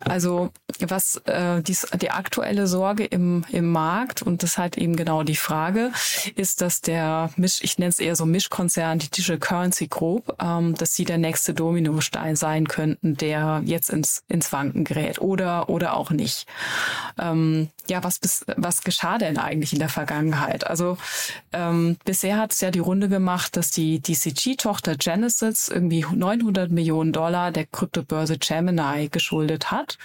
Also 0.00 0.50
was 0.80 1.16
äh, 1.26 1.62
dies, 1.62 1.86
die 2.00 2.10
aktuelle 2.10 2.66
Sorge 2.66 3.04
im, 3.04 3.44
im 3.50 3.70
Markt 3.70 4.22
und 4.22 4.42
das 4.42 4.52
ist 4.52 4.58
halt 4.58 4.78
eben 4.78 4.96
genau 4.96 5.22
die 5.22 5.36
Frage, 5.36 5.92
ist, 6.34 6.60
dass 6.60 6.80
der 6.80 7.30
Misch, 7.36 7.58
ich 7.62 7.78
nenne 7.78 7.90
es 7.90 7.98
eher 7.98 8.16
so 8.16 8.26
Mischkonzern, 8.26 8.98
die 8.98 9.10
Digital 9.10 9.38
Currency 9.38 9.88
Group, 9.88 10.34
ähm, 10.40 10.74
dass 10.74 10.94
sie 10.94 11.04
der 11.04 11.18
nächste 11.18 11.54
Dominostein 11.96 12.36
sein 12.36 12.68
könnten, 12.68 13.16
der 13.16 13.62
jetzt 13.64 13.90
ins, 13.90 14.22
ins 14.28 14.52
Wanken 14.52 14.84
gerät 14.84 15.20
oder, 15.20 15.68
oder 15.68 15.96
auch 15.96 16.10
nicht. 16.10 16.46
Ähm, 17.18 17.70
ja, 17.88 18.02
was, 18.04 18.18
bis, 18.18 18.44
was 18.56 18.82
geschah 18.82 19.18
denn 19.18 19.38
eigentlich 19.38 19.72
in 19.72 19.78
der 19.78 19.88
Vergangenheit? 19.88 20.66
Also 20.66 20.98
ähm, 21.52 21.96
bisher 22.04 22.38
hat 22.38 22.52
es 22.52 22.60
ja 22.60 22.70
die 22.70 22.80
Runde 22.80 23.08
gemacht, 23.08 23.56
dass 23.56 23.70
die 23.70 24.00
DCG-Tochter 24.00 24.96
Genesis 24.96 25.68
irgendwie 25.68 26.04
900 26.10 26.70
Millionen 26.70 27.12
Dollar 27.12 27.52
der 27.52 27.66
Kryptobörse 27.66 28.38
Gemini 28.38 29.08
geschuldet 29.08 29.70
hat. 29.70 29.98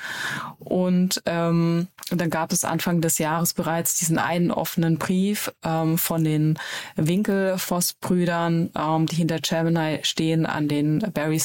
Und, 0.60 1.22
ähm, 1.26 1.88
und 2.10 2.22
dann 2.22 2.30
gab 2.30 2.52
es 2.52 2.64
Anfang 2.64 3.02
des 3.02 3.18
Jahres 3.18 3.54
bereits 3.54 3.96
diesen 3.96 4.18
einen 4.18 4.52
offenen 4.52 4.98
Brief 4.98 5.52
ähm, 5.64 5.98
von 5.98 6.24
den 6.24 6.58
Winkelfoss-Brüdern, 6.96 8.70
ähm, 8.78 9.06
die 9.08 9.16
hinter 9.16 9.40
Gemini 9.40 10.00
stehen, 10.04 10.46
an 10.46 10.68
den 10.68 11.00
Barry 11.14 11.40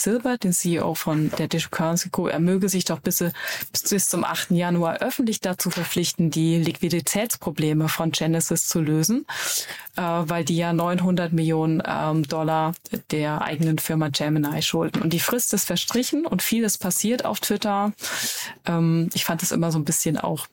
Den 0.45 0.52
CEO 0.52 0.95
von 0.95 1.31
der 1.38 1.49
Digital 1.49 1.71
Currency 1.71 2.11
Co. 2.11 2.28
Er 2.28 2.40
möge 2.40 2.69
sich 2.69 2.85
doch 2.85 3.00
bis, 3.00 3.25
bis 3.90 4.09
zum 4.09 4.25
8. 4.25 4.50
Januar 4.52 4.99
öffentlich 4.99 5.40
dazu 5.40 5.71
verpflichten, 5.71 6.31
die 6.31 6.59
Liquiditätsprobleme 6.59 7.88
von 7.88 8.11
Genesis 8.11 8.66
zu 8.66 8.81
lösen, 8.81 9.26
äh, 9.97 10.02
weil 10.02 10.45
die 10.45 10.57
ja 10.57 10.73
900 10.73 11.33
Millionen 11.33 11.83
ähm, 11.87 12.26
Dollar 12.26 12.75
der 13.11 13.43
eigenen 13.43 13.78
Firma 13.78 14.09
Gemini 14.09 14.62
schulden. 14.62 15.02
Und 15.02 15.12
die 15.12 15.21
Frist 15.21 15.55
ist 15.55 15.64
verstrichen 15.64 16.26
und 16.26 16.43
vieles 16.43 16.78
passiert 16.78 17.25
auf 17.25 17.40
Twitter. 17.40 17.93
Ähm, 18.66 19.11
ich 19.14 19.25
fand 19.25 19.43
es 19.43 19.52
immer 19.52 19.73
so 19.73 19.78
ein 19.78 19.85
bisschen 19.85 20.19
auch 20.19 20.47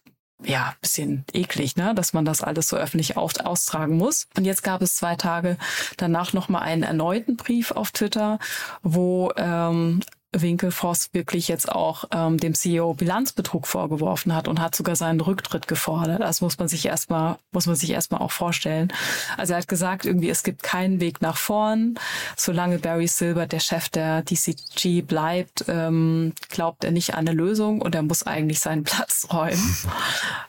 ja, 0.46 0.74
bisschen 0.82 1.26
eklig, 1.34 1.76
ne, 1.76 1.94
dass 1.96 2.14
man 2.14 2.26
das 2.26 2.42
alles 2.42 2.70
so 2.70 2.78
öffentlich 2.78 3.18
auf, 3.18 3.40
austragen 3.40 3.98
muss. 3.98 4.28
Und 4.38 4.46
jetzt 4.46 4.64
gab 4.64 4.82
es 4.82 4.96
zwei 4.96 5.16
Tage 5.16 5.58
danach 5.98 6.34
nochmal 6.34 6.64
einen 6.64 6.84
erneuten 6.84 7.38
Brief 7.38 7.72
auf 7.72 7.92
Twitter, 7.92 8.40
wo 8.82 9.32
ähm, 9.38 10.02
Winkelfoss 10.34 11.14
wirklich 11.14 11.48
jetzt 11.48 11.72
auch 11.72 12.06
ähm, 12.12 12.38
dem 12.38 12.56
CEO 12.56 12.94
Bilanzbetrug 12.94 13.68
vorgeworfen 13.68 14.36
hat 14.36 14.48
und 14.48 14.60
hat 14.60 14.76
sogar 14.76 14.96
seinen 14.96 15.22
Rücktritt 15.22 15.68
gefordert. 15.68 16.22
Das 16.22 16.42
muss 16.42 16.58
man 16.58 16.68
sich 16.68 16.86
erstmal, 16.86 17.38
muss 17.52 17.68
man 17.68 17.76
sich 17.76 17.92
erstmal 17.92 18.22
auch 18.22 18.32
vorstellen. 18.32 18.92
Also 19.38 19.54
er 19.54 19.60
hat 19.60 19.68
gesagt, 19.68 20.06
irgendwie, 20.06 20.30
es 20.30 20.44
gibt 20.44 20.64
keinen 20.64 21.00
Weg 21.00 21.22
nach 21.22 21.38
vorn. 21.38 21.96
Solange 22.36 22.80
Barry 22.80 23.08
Silbert 23.08 23.52
der 23.52 23.60
Chef 23.60 23.90
der 23.90 24.24
DCG 24.24 25.02
bleibt, 25.02 25.66
ähm, 25.68 26.34
glaubt 26.50 26.84
er 26.84 26.92
nicht 26.92 27.14
an 27.14 27.28
eine 27.28 27.34
Lösung 27.34 27.82
und 27.82 27.96
er 27.96 28.04
muss 28.04 28.24
eigentlich 28.24 28.60
seinen 28.60 28.84
Platz 28.94 29.28
räumen. 29.32 29.78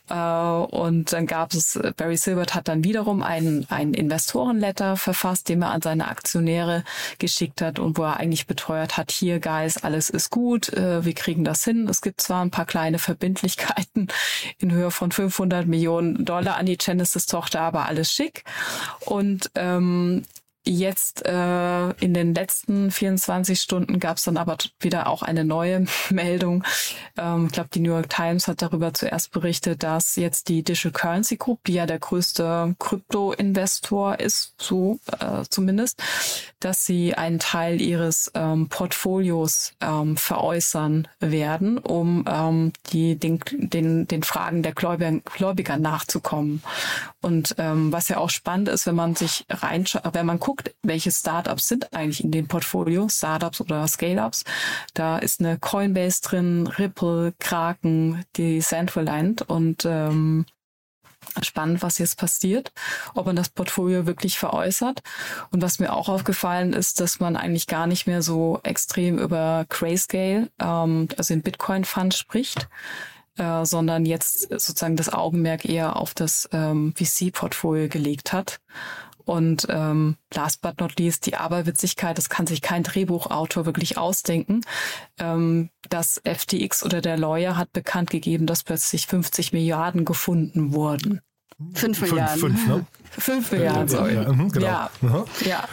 äh, 0.09 0.15
und 0.15 1.13
dann 1.13 1.27
gab 1.27 1.55
es, 1.55 1.79
Barry 1.97 2.17
Silbert 2.17 2.55
hat 2.55 2.69
dann 2.69 2.85
wiederum 2.85 3.23
einen, 3.23 3.67
einen 3.71 3.95
Investorenletter 3.95 4.97
verfasst, 4.97 5.49
dem 5.49 5.63
er 5.63 5.71
an 5.71 5.83
seine 5.83 6.09
Aktionäre 6.09 6.85
geschickt 7.19 7.61
hat 7.61 7.79
und 7.79 7.99
wo 7.99 8.03
er 8.03 8.17
eigentlich 8.17 8.47
beteuert 8.47 8.97
hat, 8.97 9.11
hier, 9.11 9.41
Guys, 9.41 9.74
weiß, 9.75 9.85
alles 9.85 10.11
ist 10.11 10.31
gut, 10.31 10.73
äh, 10.73 11.05
wir 11.05 11.15
kriegen 11.15 11.45
das 11.45 11.65
hin. 11.65 11.89
Es 11.89 12.01
gibt 12.01 12.21
zwar 12.21 12.45
ein 12.45 12.51
paar 12.51 12.67
kleine 12.67 12.99
Verbindlichkeiten 12.99 14.09
in 14.59 14.73
Höhe 14.73 14.91
von 14.91 15.13
500 15.13 15.67
Millionen 15.67 16.25
Dollar 16.25 16.57
an 16.57 16.67
die 16.67 16.77
Genesis-Tochter, 16.77 17.61
aber 17.61 17.87
alles 17.87 18.13
schick. 18.13 18.45
Und 19.01 19.51
ähm, 19.55 20.25
Jetzt 20.67 21.27
äh, 21.27 21.91
in 22.01 22.15
den 22.15 22.35
letzten 22.35 22.91
24 22.91 23.61
Stunden 23.61 24.01
gab 24.01 24.17
es 24.17 24.25
dann 24.25 24.39
aber 24.39 24.57
wieder 24.81 25.09
auch 25.09 25.23
eine 25.23 25.45
neue 25.45 25.85
Meldung. 26.11 26.65
Ähm, 27.19 27.47
ich 27.47 27.53
glaube, 27.53 27.69
die 27.75 27.81
New 27.81 27.91
York 27.91 28.09
Times 28.09 28.49
hat 28.49 28.63
darüber 28.63 28.95
zuerst 28.95 29.31
berichtet, 29.31 29.83
dass 29.83 30.17
jetzt 30.17 30.49
die 30.49 30.63
Digital 30.63 30.93
Currency 30.93 31.37
Group, 31.37 31.63
die 31.65 31.75
ja 31.75 31.85
der 31.85 31.99
größte 31.99 32.77
Krypto-Investor 32.79 34.19
ist, 34.21 34.55
so 34.57 34.99
äh, 35.21 35.43
zumindest, 35.51 36.03
dass 36.61 36.87
sie 36.87 37.15
einen 37.15 37.41
Teil 37.41 37.83
ihres 37.83 38.31
ähm, 38.35 38.71
Portfolios 38.71 39.75
ähm, 39.83 40.17
veräußern 40.17 41.09
werden, 41.21 41.77
um 41.77 42.25
ähm, 42.27 42.73
die, 42.91 43.17
den, 43.17 43.41
den, 43.53 44.09
den 44.09 44.23
Fragen 44.23 44.63
der 44.63 44.73
Gläubiger, 44.73 45.21
Gläubiger 45.37 45.77
nachzukommen. 45.77 46.63
Und 47.21 47.55
ähm, 47.59 47.93
was 47.93 48.09
ja 48.09 48.17
auch 48.17 48.31
spannend 48.31 48.69
ist, 48.69 48.87
wenn 48.87 48.95
man 48.95 49.15
sich 49.15 49.45
reinschaut, 49.51 50.15
wenn 50.15 50.25
man 50.25 50.41
guckt, 50.41 50.54
welche 50.83 51.11
Startups 51.11 51.69
sind 51.69 51.93
eigentlich 51.95 52.23
in 52.23 52.31
dem 52.31 52.49
Portfolio, 52.49 53.09
Startups 53.09 53.61
oder 53.61 53.87
Scale-Ups, 53.87 54.45
da 54.95 55.19
ist 55.19 55.41
eine 55.41 55.59
Coinbase 55.59 56.23
drin, 56.23 56.67
Ripple, 56.67 57.35
Kraken, 57.39 58.25
die 58.37 58.61
Centraland 58.61 59.43
und 59.43 59.85
ähm, 59.85 60.47
spannend, 61.43 61.83
was 61.83 61.99
jetzt 61.99 62.19
passiert, 62.19 62.73
ob 63.15 63.27
man 63.27 63.37
das 63.37 63.49
Portfolio 63.49 64.07
wirklich 64.07 64.39
veräußert. 64.39 65.03
Und 65.51 65.63
was 65.63 65.79
mir 65.79 65.93
auch 65.93 66.09
aufgefallen 66.09 66.73
ist, 66.73 67.01
dass 67.01 67.21
man 67.21 67.37
eigentlich 67.37 67.67
gar 67.67 67.87
nicht 67.87 68.07
mehr 68.07 68.23
so 68.23 68.61
extrem 68.63 69.19
über 69.19 69.67
Grayscale, 69.69 70.51
ähm, 70.61 71.09
also 71.17 71.35
den 71.35 71.43
Bitcoin-Fund 71.43 72.15
spricht, 72.15 72.69
äh, 73.37 73.65
sondern 73.65 74.07
jetzt 74.07 74.49
sozusagen 74.51 74.97
das 74.97 75.13
Augenmerk 75.13 75.65
eher 75.65 75.97
auf 75.97 76.15
das 76.15 76.49
ähm, 76.53 76.95
VC-Portfolio 76.97 77.89
gelegt 77.89 78.33
hat. 78.33 78.61
Und 79.25 79.67
ähm, 79.71 80.17
last 80.35 80.61
but 80.61 80.81
not 80.81 80.99
least, 80.99 81.27
die 81.27 81.37
Aberwitzigkeit, 81.37 82.19
das 82.19 82.29
kann 82.29 82.47
sich 82.47 82.61
kein 82.63 82.83
Drehbuchautor 82.83 83.65
wirklich 83.67 83.97
ausdenken. 83.97 84.61
Ähm, 85.19 85.71
das 85.89 86.21
FTX 86.25 86.85
oder 86.85 87.01
der 87.01 87.17
Lawyer 87.17 87.57
hat 87.57 87.73
bekannt 87.73 88.11
gegeben, 88.11 88.47
dass 88.47 88.63
plötzlich 88.63 89.07
50 89.07 89.53
Milliarden 89.53 90.05
gefunden 90.05 90.73
wurden. 90.73 91.21
Fünf 91.73 92.01
Milliarden. 92.01 92.39
Fünf, 92.41 92.61
fünf, 92.61 92.67
ne? 92.67 92.87
Fünf 93.11 93.53
Milliarden, 93.53 93.89
sorry. 93.89 94.15
Ja, 94.15 94.33
mhm, 94.33 94.51
genau. 94.51 94.67
Ja. 94.67 94.91
Mhm. 95.01 95.25
ja. 95.45 95.65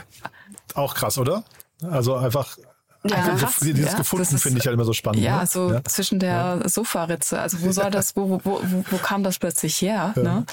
Auch 0.75 0.93
krass, 0.93 1.17
oder? 1.17 1.43
Also 1.81 2.15
einfach 2.15 2.57
Ja, 3.03 3.15
Einfach 3.15 3.39
krass, 3.39 3.55
dieses 3.61 3.91
ja. 3.91 3.97
gefunden 3.97 4.37
finde 4.37 4.59
ich 4.59 4.65
halt 4.67 4.75
immer 4.75 4.85
so 4.85 4.93
spannend. 4.93 5.23
Ja, 5.23 5.39
ne? 5.41 5.47
so 5.47 5.71
Ja. 5.73 5.83
zwischen 5.85 6.19
der 6.19 6.69
Sofaritze. 6.69 7.39
Also 7.39 7.61
wo 7.63 7.71
soll 7.71 7.89
das, 7.89 8.15
wo, 8.15 8.29
wo, 8.29 8.61
wo, 8.63 8.85
wo 8.89 8.97
kam 8.97 9.23
das 9.23 9.39
plötzlich 9.39 9.81
her? 9.81 10.13
Ne? 10.15 10.45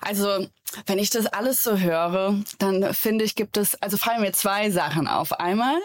Also, 0.00 0.46
wenn 0.86 0.98
ich 0.98 1.10
das 1.10 1.26
alles 1.26 1.62
so 1.62 1.78
höre, 1.78 2.40
dann 2.58 2.94
finde 2.94 3.24
ich, 3.24 3.34
gibt 3.34 3.56
es, 3.56 3.80
also 3.82 3.96
fallen 3.96 4.20
mir 4.20 4.32
zwei 4.32 4.70
Sachen 4.70 5.06
auf. 5.06 5.32
Einmal 5.38 5.76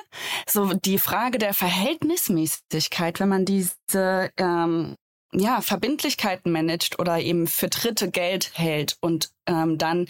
so 0.47 0.73
die 0.73 0.99
Frage 0.99 1.37
der 1.37 1.53
Verhältnismäßigkeit, 1.53 3.19
wenn 3.19 3.29
man 3.29 3.45
diese 3.45 4.31
ähm, 4.37 4.95
ja, 5.33 5.61
Verbindlichkeiten 5.61 6.51
managt 6.51 6.99
oder 6.99 7.19
eben 7.19 7.47
für 7.47 7.69
Dritte 7.69 8.09
Geld 8.09 8.51
hält 8.55 8.97
und 9.01 9.31
ähm, 9.45 9.77
dann 9.77 10.07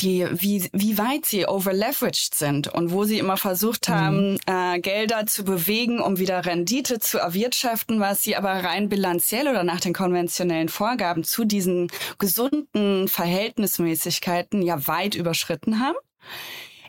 die, 0.00 0.26
wie, 0.30 0.68
wie 0.72 0.98
weit 0.98 1.26
sie 1.26 1.46
overleveraged 1.46 2.34
sind 2.34 2.68
und 2.68 2.90
wo 2.90 3.04
sie 3.04 3.18
immer 3.18 3.36
versucht 3.36 3.88
haben, 3.88 4.38
äh, 4.46 4.80
Gelder 4.80 5.26
zu 5.26 5.44
bewegen, 5.44 6.00
um 6.00 6.18
wieder 6.18 6.44
Rendite 6.44 6.98
zu 6.98 7.18
erwirtschaften, 7.18 8.00
was 8.00 8.22
sie 8.22 8.36
aber 8.36 8.50
rein 8.50 8.88
bilanziell 8.88 9.48
oder 9.48 9.64
nach 9.64 9.80
den 9.80 9.92
konventionellen 9.92 10.68
Vorgaben 10.68 11.24
zu 11.24 11.44
diesen 11.44 11.90
gesunden 12.18 13.08
Verhältnismäßigkeiten 13.08 14.62
ja 14.62 14.86
weit 14.86 15.14
überschritten 15.14 15.80
haben. 15.80 15.96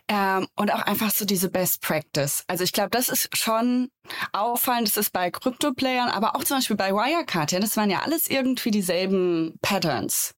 Ähm, 0.07 0.47
und 0.55 0.71
auch 0.71 0.81
einfach 0.81 1.09
so 1.09 1.25
diese 1.25 1.49
Best 1.49 1.81
Practice. 1.81 2.43
Also 2.47 2.63
ich 2.63 2.73
glaube, 2.73 2.91
das 2.91 3.09
ist 3.09 3.35
schon 3.35 3.89
auffallend. 4.33 4.87
Das 4.87 4.97
ist 4.97 5.11
bei 5.11 5.31
Krypto-Playern, 5.31 6.09
aber 6.09 6.35
auch 6.35 6.43
zum 6.43 6.57
Beispiel 6.57 6.75
bei 6.75 6.91
Wirecard. 6.91 7.51
Ja, 7.51 7.59
das 7.59 7.75
waren 7.75 7.89
ja 7.89 8.01
alles 8.03 8.27
irgendwie 8.27 8.69
dieselben 8.69 9.57
Patterns. 9.63 10.34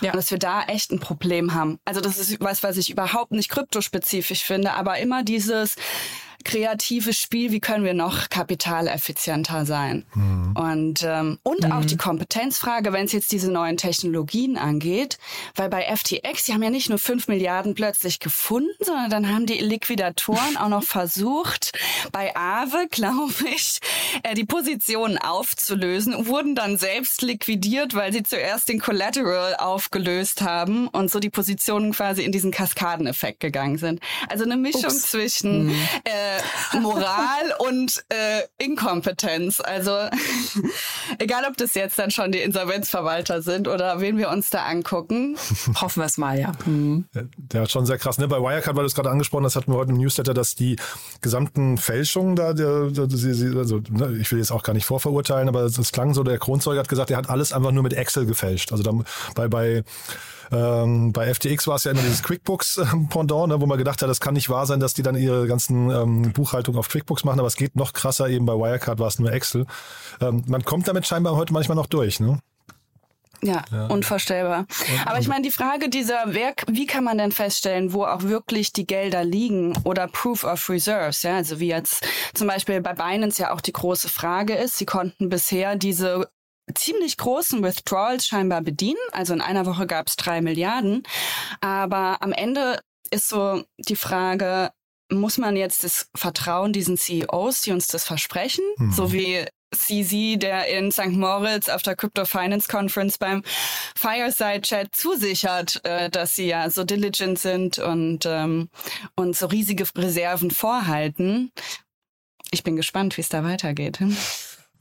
Ja. 0.00 0.10
Und 0.12 0.16
dass 0.16 0.30
wir 0.30 0.38
da 0.38 0.62
echt 0.64 0.90
ein 0.92 1.00
Problem 1.00 1.54
haben. 1.54 1.78
Also 1.84 2.00
das 2.00 2.18
ist 2.18 2.40
was, 2.40 2.62
was 2.62 2.76
ich 2.76 2.90
überhaupt 2.90 3.32
nicht 3.32 3.48
kryptospezifisch 3.48 4.42
finde, 4.44 4.72
aber 4.74 4.98
immer 4.98 5.22
dieses 5.24 5.76
kreative 6.44 7.12
Spiel, 7.12 7.52
wie 7.52 7.60
können 7.60 7.84
wir 7.84 7.94
noch 7.94 8.28
kapitaleffizienter 8.28 9.66
sein? 9.66 10.04
Und, 10.54 11.02
ähm, 11.02 11.38
und 11.42 11.70
auch 11.70 11.84
die 11.84 11.96
Kompetenzfrage, 11.96 12.92
wenn 12.92 13.04
es 13.04 13.12
jetzt 13.12 13.32
diese 13.32 13.50
neuen 13.50 13.76
Technologien 13.76 14.56
angeht, 14.56 15.18
weil 15.56 15.68
bei 15.68 15.82
FTX, 15.82 16.44
die 16.44 16.52
haben 16.52 16.62
ja 16.62 16.70
nicht 16.70 16.88
nur 16.88 16.98
5 16.98 17.28
Milliarden 17.28 17.74
plötzlich 17.74 18.20
gefunden, 18.20 18.70
sondern 18.80 19.10
dann 19.10 19.28
haben 19.28 19.46
die 19.46 19.58
Liquidatoren 19.58 20.56
auch 20.56 20.68
noch 20.68 20.84
versucht, 20.84 21.72
bei 22.12 22.34
Aave, 22.36 22.88
glaube 22.90 23.32
ich, 23.54 23.78
äh, 24.22 24.34
die 24.34 24.44
Positionen 24.44 25.18
aufzulösen, 25.18 26.26
wurden 26.26 26.54
dann 26.54 26.78
selbst 26.78 27.22
liquidiert, 27.22 27.94
weil 27.94 28.12
sie 28.12 28.22
zuerst 28.22 28.68
den 28.68 28.80
Collateral 28.80 29.56
aufgelöst 29.56 30.42
haben 30.42 30.88
und 30.88 31.10
so 31.10 31.20
die 31.20 31.30
Positionen 31.30 31.92
quasi 31.92 32.22
in 32.22 32.32
diesen 32.32 32.50
Kaskadeneffekt 32.50 33.40
gegangen 33.40 33.78
sind. 33.78 34.00
Also 34.28 34.44
eine 34.44 34.56
Mischung 34.56 34.84
Ups. 34.84 35.10
zwischen 35.10 35.70
äh, 36.04 36.27
Moral 36.80 37.54
und 37.58 38.04
äh, 38.08 38.42
Inkompetenz. 38.58 39.60
Also 39.60 39.92
egal, 41.18 41.44
ob 41.48 41.56
das 41.56 41.74
jetzt 41.74 41.98
dann 41.98 42.10
schon 42.10 42.32
die 42.32 42.40
Insolvenzverwalter 42.40 43.42
sind 43.42 43.68
oder 43.68 44.00
wen 44.00 44.18
wir 44.18 44.30
uns 44.30 44.50
da 44.50 44.64
angucken. 44.64 45.36
Hoffen 45.80 46.02
wir 46.02 46.06
es 46.06 46.18
mal, 46.18 46.38
ja. 46.38 46.52
Mhm. 46.64 47.06
Der 47.36 47.62
hat 47.62 47.70
schon 47.70 47.86
sehr 47.86 47.98
krass. 47.98 48.18
Ne? 48.18 48.28
Bei 48.28 48.38
Wirecard, 48.38 48.76
weil 48.76 48.82
du 48.82 48.88
es 48.88 48.94
gerade 48.94 49.10
angesprochen 49.10 49.44
hast, 49.44 49.56
hatten 49.56 49.72
wir 49.72 49.76
heute 49.78 49.92
im 49.92 49.98
Newsletter, 49.98 50.34
dass 50.34 50.54
die 50.54 50.76
gesamten 51.20 51.78
Fälschungen 51.78 52.36
da, 52.36 52.52
der, 52.52 52.90
der, 52.90 53.08
sie, 53.10 53.34
sie, 53.34 53.56
also, 53.56 53.80
ne, 53.90 54.16
ich 54.20 54.30
will 54.30 54.38
jetzt 54.38 54.50
auch 54.50 54.62
gar 54.62 54.72
nicht 54.72 54.86
vorverurteilen, 54.86 55.48
aber 55.48 55.62
es, 55.62 55.78
es 55.78 55.92
klang 55.92 56.14
so, 56.14 56.22
der 56.22 56.38
Kronzeuge 56.38 56.78
hat 56.78 56.88
gesagt, 56.88 57.10
er 57.10 57.16
hat 57.16 57.30
alles 57.30 57.52
einfach 57.52 57.72
nur 57.72 57.82
mit 57.82 57.94
Excel 57.94 58.26
gefälscht. 58.26 58.72
Also 58.72 58.82
da, 58.82 58.92
bei, 59.34 59.48
bei 59.48 59.84
ähm, 60.50 61.12
bei 61.12 61.32
FTX 61.32 61.66
war 61.66 61.76
es 61.76 61.84
ja 61.84 61.92
immer 61.92 62.02
dieses 62.02 62.22
QuickBooks-Pendant, 62.22 63.48
ne, 63.48 63.60
wo 63.60 63.66
man 63.66 63.78
gedacht 63.78 64.02
hat, 64.02 64.08
das 64.08 64.20
kann 64.20 64.34
nicht 64.34 64.50
wahr 64.50 64.66
sein, 64.66 64.80
dass 64.80 64.94
die 64.94 65.02
dann 65.02 65.16
ihre 65.16 65.46
ganzen 65.46 65.90
ähm, 65.90 66.32
Buchhaltung 66.32 66.76
auf 66.76 66.88
QuickBooks 66.88 67.24
machen, 67.24 67.38
aber 67.38 67.48
es 67.48 67.56
geht 67.56 67.76
noch 67.76 67.92
krasser, 67.92 68.28
eben 68.28 68.46
bei 68.46 68.54
Wirecard 68.54 68.98
war 68.98 69.08
es 69.08 69.18
nur 69.18 69.32
Excel. 69.32 69.66
Ähm, 70.20 70.44
man 70.46 70.64
kommt 70.64 70.88
damit 70.88 71.06
scheinbar 71.06 71.36
heute 71.36 71.52
manchmal 71.52 71.76
noch 71.76 71.86
durch, 71.86 72.20
ne? 72.20 72.40
Ja, 73.40 73.62
unvorstellbar. 73.88 74.66
Aber 75.06 75.20
ich 75.20 75.28
meine, 75.28 75.42
die 75.42 75.52
Frage 75.52 75.88
dieser, 75.88 76.24
wer, 76.26 76.54
wie 76.66 76.86
kann 76.86 77.04
man 77.04 77.18
denn 77.18 77.30
feststellen, 77.30 77.92
wo 77.92 78.04
auch 78.04 78.22
wirklich 78.22 78.72
die 78.72 78.86
Gelder 78.86 79.22
liegen 79.22 79.76
oder 79.84 80.08
Proof 80.08 80.42
of 80.42 80.68
Reserves, 80.68 81.22
ja, 81.22 81.36
also 81.36 81.60
wie 81.60 81.68
jetzt 81.68 82.04
zum 82.34 82.48
Beispiel 82.48 82.80
bei 82.80 82.94
Binance 82.94 83.40
ja 83.40 83.52
auch 83.52 83.60
die 83.60 83.72
große 83.72 84.08
Frage 84.08 84.54
ist, 84.54 84.76
sie 84.76 84.86
konnten 84.86 85.28
bisher 85.28 85.76
diese 85.76 86.28
ziemlich 86.74 87.16
großen 87.16 87.62
Withdrawals 87.62 88.26
scheinbar 88.26 88.62
bedienen. 88.62 88.98
Also 89.12 89.34
in 89.34 89.40
einer 89.40 89.66
Woche 89.66 89.86
gab 89.86 90.08
es 90.08 90.16
drei 90.16 90.40
Milliarden. 90.40 91.02
Aber 91.60 92.22
am 92.22 92.32
Ende 92.32 92.80
ist 93.10 93.28
so 93.28 93.64
die 93.78 93.96
Frage, 93.96 94.70
muss 95.10 95.38
man 95.38 95.56
jetzt 95.56 95.84
das 95.84 96.08
Vertrauen 96.14 96.72
diesen 96.72 96.98
CEOs, 96.98 97.62
die 97.62 97.72
uns 97.72 97.86
das 97.86 98.04
versprechen, 98.04 98.62
so 98.90 99.12
wie 99.12 99.46
CZ, 99.74 100.38
der 100.38 100.66
in 100.68 100.90
St. 100.92 101.08
Moritz 101.08 101.68
auf 101.68 101.82
der 101.82 101.96
Crypto 101.96 102.24
Finance 102.24 102.68
Conference 102.68 103.18
beim 103.18 103.42
Fireside 103.94 104.62
Chat 104.62 104.94
zusichert, 104.94 105.84
äh, 105.84 106.10
dass 106.10 106.34
sie 106.34 106.46
ja 106.46 106.70
so 106.70 106.84
diligent 106.84 107.38
sind 107.38 107.78
und, 107.78 108.24
ähm, 108.26 108.68
und 109.14 109.36
so 109.36 109.46
riesige 109.46 109.84
Reserven 109.96 110.50
vorhalten. 110.50 111.52
Ich 112.50 112.62
bin 112.64 112.76
gespannt, 112.76 113.16
wie 113.16 113.20
es 113.20 113.28
da 113.28 113.44
weitergeht. 113.44 113.98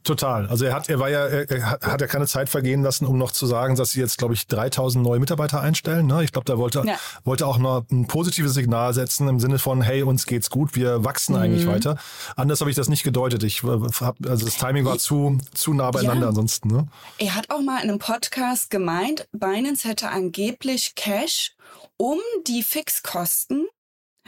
Total. 0.07 0.47
Also 0.47 0.63
er 0.63 0.73
hat, 0.73 0.87
er 0.87 0.99
war 0.99 1.09
ja, 1.09 1.27
er 1.27 1.71
hat, 1.81 1.99
ja 1.99 2.07
keine 2.07 2.27
Zeit 2.27 2.47
vergehen 2.47 2.81
lassen, 2.81 3.05
um 3.05 3.17
noch 3.17 3.33
zu 3.33 3.45
sagen, 3.45 3.75
dass 3.75 3.91
sie 3.91 3.99
jetzt, 3.99 4.17
glaube 4.17 4.35
ich, 4.35 4.47
3000 4.47 5.03
neue 5.03 5.19
Mitarbeiter 5.19 5.59
einstellen. 5.59 6.07
Ne? 6.07 6.23
Ich 6.23 6.31
glaube, 6.31 6.45
da 6.45 6.57
wollte, 6.57 6.83
ja. 6.85 6.97
wollte 7.25 7.45
auch 7.45 7.57
noch 7.57 7.83
ein 7.91 8.07
positives 8.07 8.53
Signal 8.53 8.93
setzen 8.93 9.27
im 9.27 9.41
Sinne 9.41 9.59
von, 9.59 9.81
hey, 9.81 10.03
uns 10.03 10.25
geht's 10.25 10.49
gut, 10.49 10.75
wir 10.75 11.03
wachsen 11.03 11.35
mhm. 11.35 11.41
eigentlich 11.41 11.67
weiter. 11.67 11.97
Anders 12.37 12.61
habe 12.61 12.69
ich 12.69 12.77
das 12.77 12.87
nicht 12.87 13.03
gedeutet. 13.03 13.43
Ich 13.43 13.65
äh, 13.65 13.67
hab, 13.99 14.15
also 14.25 14.45
das 14.45 14.55
Timing 14.55 14.85
war 14.85 14.97
zu, 14.97 15.39
zu 15.53 15.73
nah 15.73 15.91
beieinander 15.91 16.23
ja. 16.23 16.29
ansonsten. 16.29 16.69
Ne? 16.69 16.87
Er 17.17 17.35
hat 17.35 17.49
auch 17.49 17.61
mal 17.61 17.83
in 17.83 17.89
einem 17.89 17.99
Podcast 17.99 18.69
gemeint, 18.69 19.27
Binance 19.33 19.85
hätte 19.89 20.07
angeblich 20.07 20.95
Cash, 20.95 21.53
um 21.97 22.19
die 22.47 22.63
Fixkosten 22.63 23.67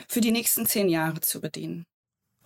für 0.10 0.20
die 0.20 0.32
nächsten 0.32 0.66
zehn 0.66 0.90
Jahre 0.90 1.22
zu 1.22 1.40
bedienen. 1.40 1.86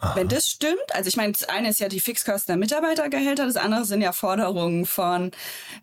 Aha. 0.03 0.15
Wenn 0.15 0.27
das 0.27 0.49
stimmt, 0.49 0.93
also 0.93 1.07
ich 1.07 1.15
meine, 1.15 1.31
das 1.31 1.47
eine 1.47 1.69
ist 1.69 1.79
ja 1.79 1.87
die 1.87 2.01
Fixkosten 2.01 2.53
der 2.53 2.57
Mitarbeitergehälter, 2.57 3.45
das 3.45 3.55
andere 3.55 3.85
sind 3.85 4.01
ja 4.01 4.11
Forderungen 4.11 4.85
von 4.85 5.31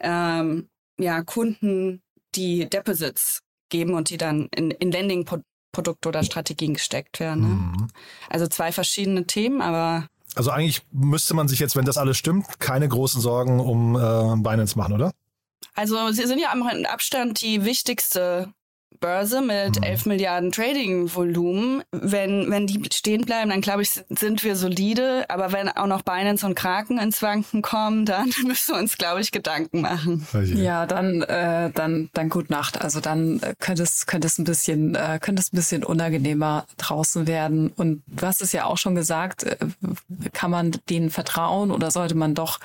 ähm, 0.00 0.68
ja, 0.98 1.22
Kunden, 1.22 2.02
die 2.34 2.68
Deposits 2.68 3.40
geben 3.70 3.94
und 3.94 4.10
die 4.10 4.18
dann 4.18 4.48
in, 4.54 4.70
in 4.72 4.92
Lending-Produkte 4.92 6.08
oder 6.08 6.22
Strategien 6.22 6.74
gesteckt 6.74 7.18
werden. 7.18 7.42
Ne? 7.42 7.54
Mhm. 7.54 7.88
Also 8.28 8.46
zwei 8.46 8.72
verschiedene 8.72 9.26
Themen, 9.26 9.62
aber 9.62 10.06
also 10.36 10.50
eigentlich 10.50 10.82
müsste 10.92 11.34
man 11.34 11.48
sich 11.48 11.58
jetzt, 11.58 11.74
wenn 11.74 11.84
das 11.84 11.98
alles 11.98 12.16
stimmt, 12.16 12.60
keine 12.60 12.88
großen 12.88 13.20
Sorgen 13.20 13.58
um 13.58 13.96
äh, 13.96 14.36
Binance 14.40 14.78
machen, 14.78 14.94
oder? 14.94 15.12
Also 15.74 16.12
sie 16.12 16.26
sind 16.26 16.38
ja 16.38 16.52
am 16.52 16.62
Abstand 16.86 17.42
die 17.42 17.64
wichtigste 17.64 18.52
Börse 18.98 19.40
mit 19.40 19.78
mhm. 19.78 19.82
11 19.82 20.06
Milliarden 20.06 20.52
Trading-Volumen. 20.52 21.82
Wenn, 21.92 22.50
wenn 22.50 22.66
die 22.66 22.82
stehen 22.92 23.22
bleiben, 23.22 23.50
dann 23.50 23.60
glaube 23.60 23.82
ich, 23.82 24.02
sind 24.08 24.44
wir 24.44 24.56
solide. 24.56 25.24
Aber 25.28 25.52
wenn 25.52 25.68
auch 25.68 25.86
noch 25.86 26.02
Binance 26.02 26.44
und 26.44 26.54
Kraken 26.54 26.98
ins 26.98 27.22
Wanken 27.22 27.62
kommen, 27.62 28.04
dann 28.04 28.30
müssen 28.44 28.74
wir 28.74 28.80
uns, 28.80 28.98
glaube 28.98 29.20
ich, 29.20 29.32
Gedanken 29.32 29.80
machen. 29.82 30.26
Ja, 30.44 30.86
dann, 30.86 31.22
äh, 31.22 31.70
dann, 31.70 32.10
dann 32.12 32.28
gut 32.28 32.50
Nacht. 32.50 32.80
Also 32.80 33.00
dann 33.00 33.40
äh, 33.40 33.54
könnte 33.58 33.82
es, 33.82 34.06
könnte 34.06 34.26
es 34.26 34.38
ein 34.38 34.44
bisschen, 34.44 34.94
äh, 34.94 35.18
könnte 35.20 35.40
es 35.40 35.52
ein 35.52 35.56
bisschen 35.56 35.84
unangenehmer 35.84 36.66
draußen 36.76 37.26
werden. 37.26 37.68
Und 37.68 38.02
du 38.06 38.26
hast 38.26 38.42
es 38.42 38.52
ja 38.52 38.64
auch 38.64 38.78
schon 38.78 38.94
gesagt, 38.94 39.44
äh, 39.44 39.56
kann 40.32 40.50
man 40.50 40.72
denen 40.88 41.10
vertrauen 41.10 41.70
oder 41.70 41.90
sollte 41.90 42.14
man 42.14 42.34
doch 42.34 42.60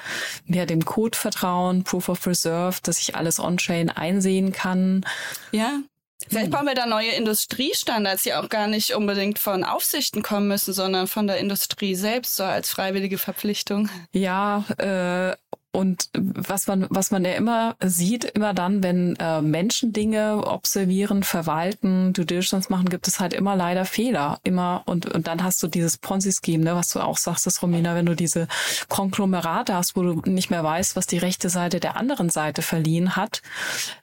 mehr 0.46 0.66
dem 0.66 0.84
Code 0.86 1.18
vertrauen, 1.18 1.84
Proof 1.84 2.10
of 2.10 2.28
Reserve, 2.28 2.78
dass 2.84 3.00
ich 3.00 3.16
alles 3.16 3.40
on-chain 3.40 3.90
einsehen 3.90 4.52
kann? 4.52 5.06
Ja. 5.52 5.80
Vielleicht 6.28 6.50
brauchen 6.50 6.68
wir 6.68 6.76
da 6.76 6.86
neue 6.86 7.12
Industriestandards, 7.12 8.24
die 8.24 8.34
auch 8.34 8.50
gar 8.50 8.68
nicht 8.68 8.96
unbedingt 8.96 9.38
von 9.38 9.64
Aufsichten 9.64 10.24
kommen 10.24 10.48
müssen, 10.48 10.74
sondern 10.74 11.08
von 11.08 11.28
der 11.28 11.38
Industrie 11.38 11.96
selbst, 11.96 12.36
so 12.36 12.44
als 12.44 12.70
freiwillige 12.70 13.18
Verpflichtung. 13.18 13.90
Ja, 14.12 14.64
äh, 14.78 15.36
und 15.76 16.10
was 16.14 16.68
man, 16.68 16.88
was 16.90 17.12
man 17.12 17.26
ja 17.26 17.34
immer 17.34 17.76
sieht, 17.84 18.24
immer 18.24 18.54
dann, 18.54 18.82
wenn 18.82 19.18
äh, 19.18 19.42
Menschen 19.42 19.92
Dinge 19.92 20.42
observieren, 20.48 21.22
verwalten, 21.24 22.14
Due 22.14 22.26
Diligence 22.26 22.70
machen, 22.70 22.88
gibt 22.88 23.10
es 23.10 23.20
halt 23.20 23.34
immer 23.34 23.58
leider 23.58 23.84
Fehler. 23.84 24.40
Immer 24.44 24.84
und, 24.86 25.06
und 25.14 25.28
dann 25.28 25.44
hast 25.44 25.62
du 25.62 25.68
dieses 25.68 25.98
Ponzi-Scheme, 25.98 26.64
ne, 26.64 26.76
was 26.76 26.92
du 26.92 27.02
auch 27.02 27.18
sagst, 27.18 27.46
das 27.46 27.62
Romina, 27.62 27.94
wenn 27.94 28.06
du 28.06 28.16
diese 28.16 28.48
Konglomerate 28.88 29.74
hast, 29.74 29.98
wo 29.98 30.04
du 30.04 30.22
nicht 30.30 30.50
mehr 30.50 30.64
weißt, 30.64 30.96
was 30.96 31.08
die 31.08 31.18
rechte 31.18 31.50
Seite 31.50 31.82
der 31.82 31.98
anderen 31.98 32.30
Seite 32.30 32.62
verliehen 32.62 33.18
hat. 33.18 33.42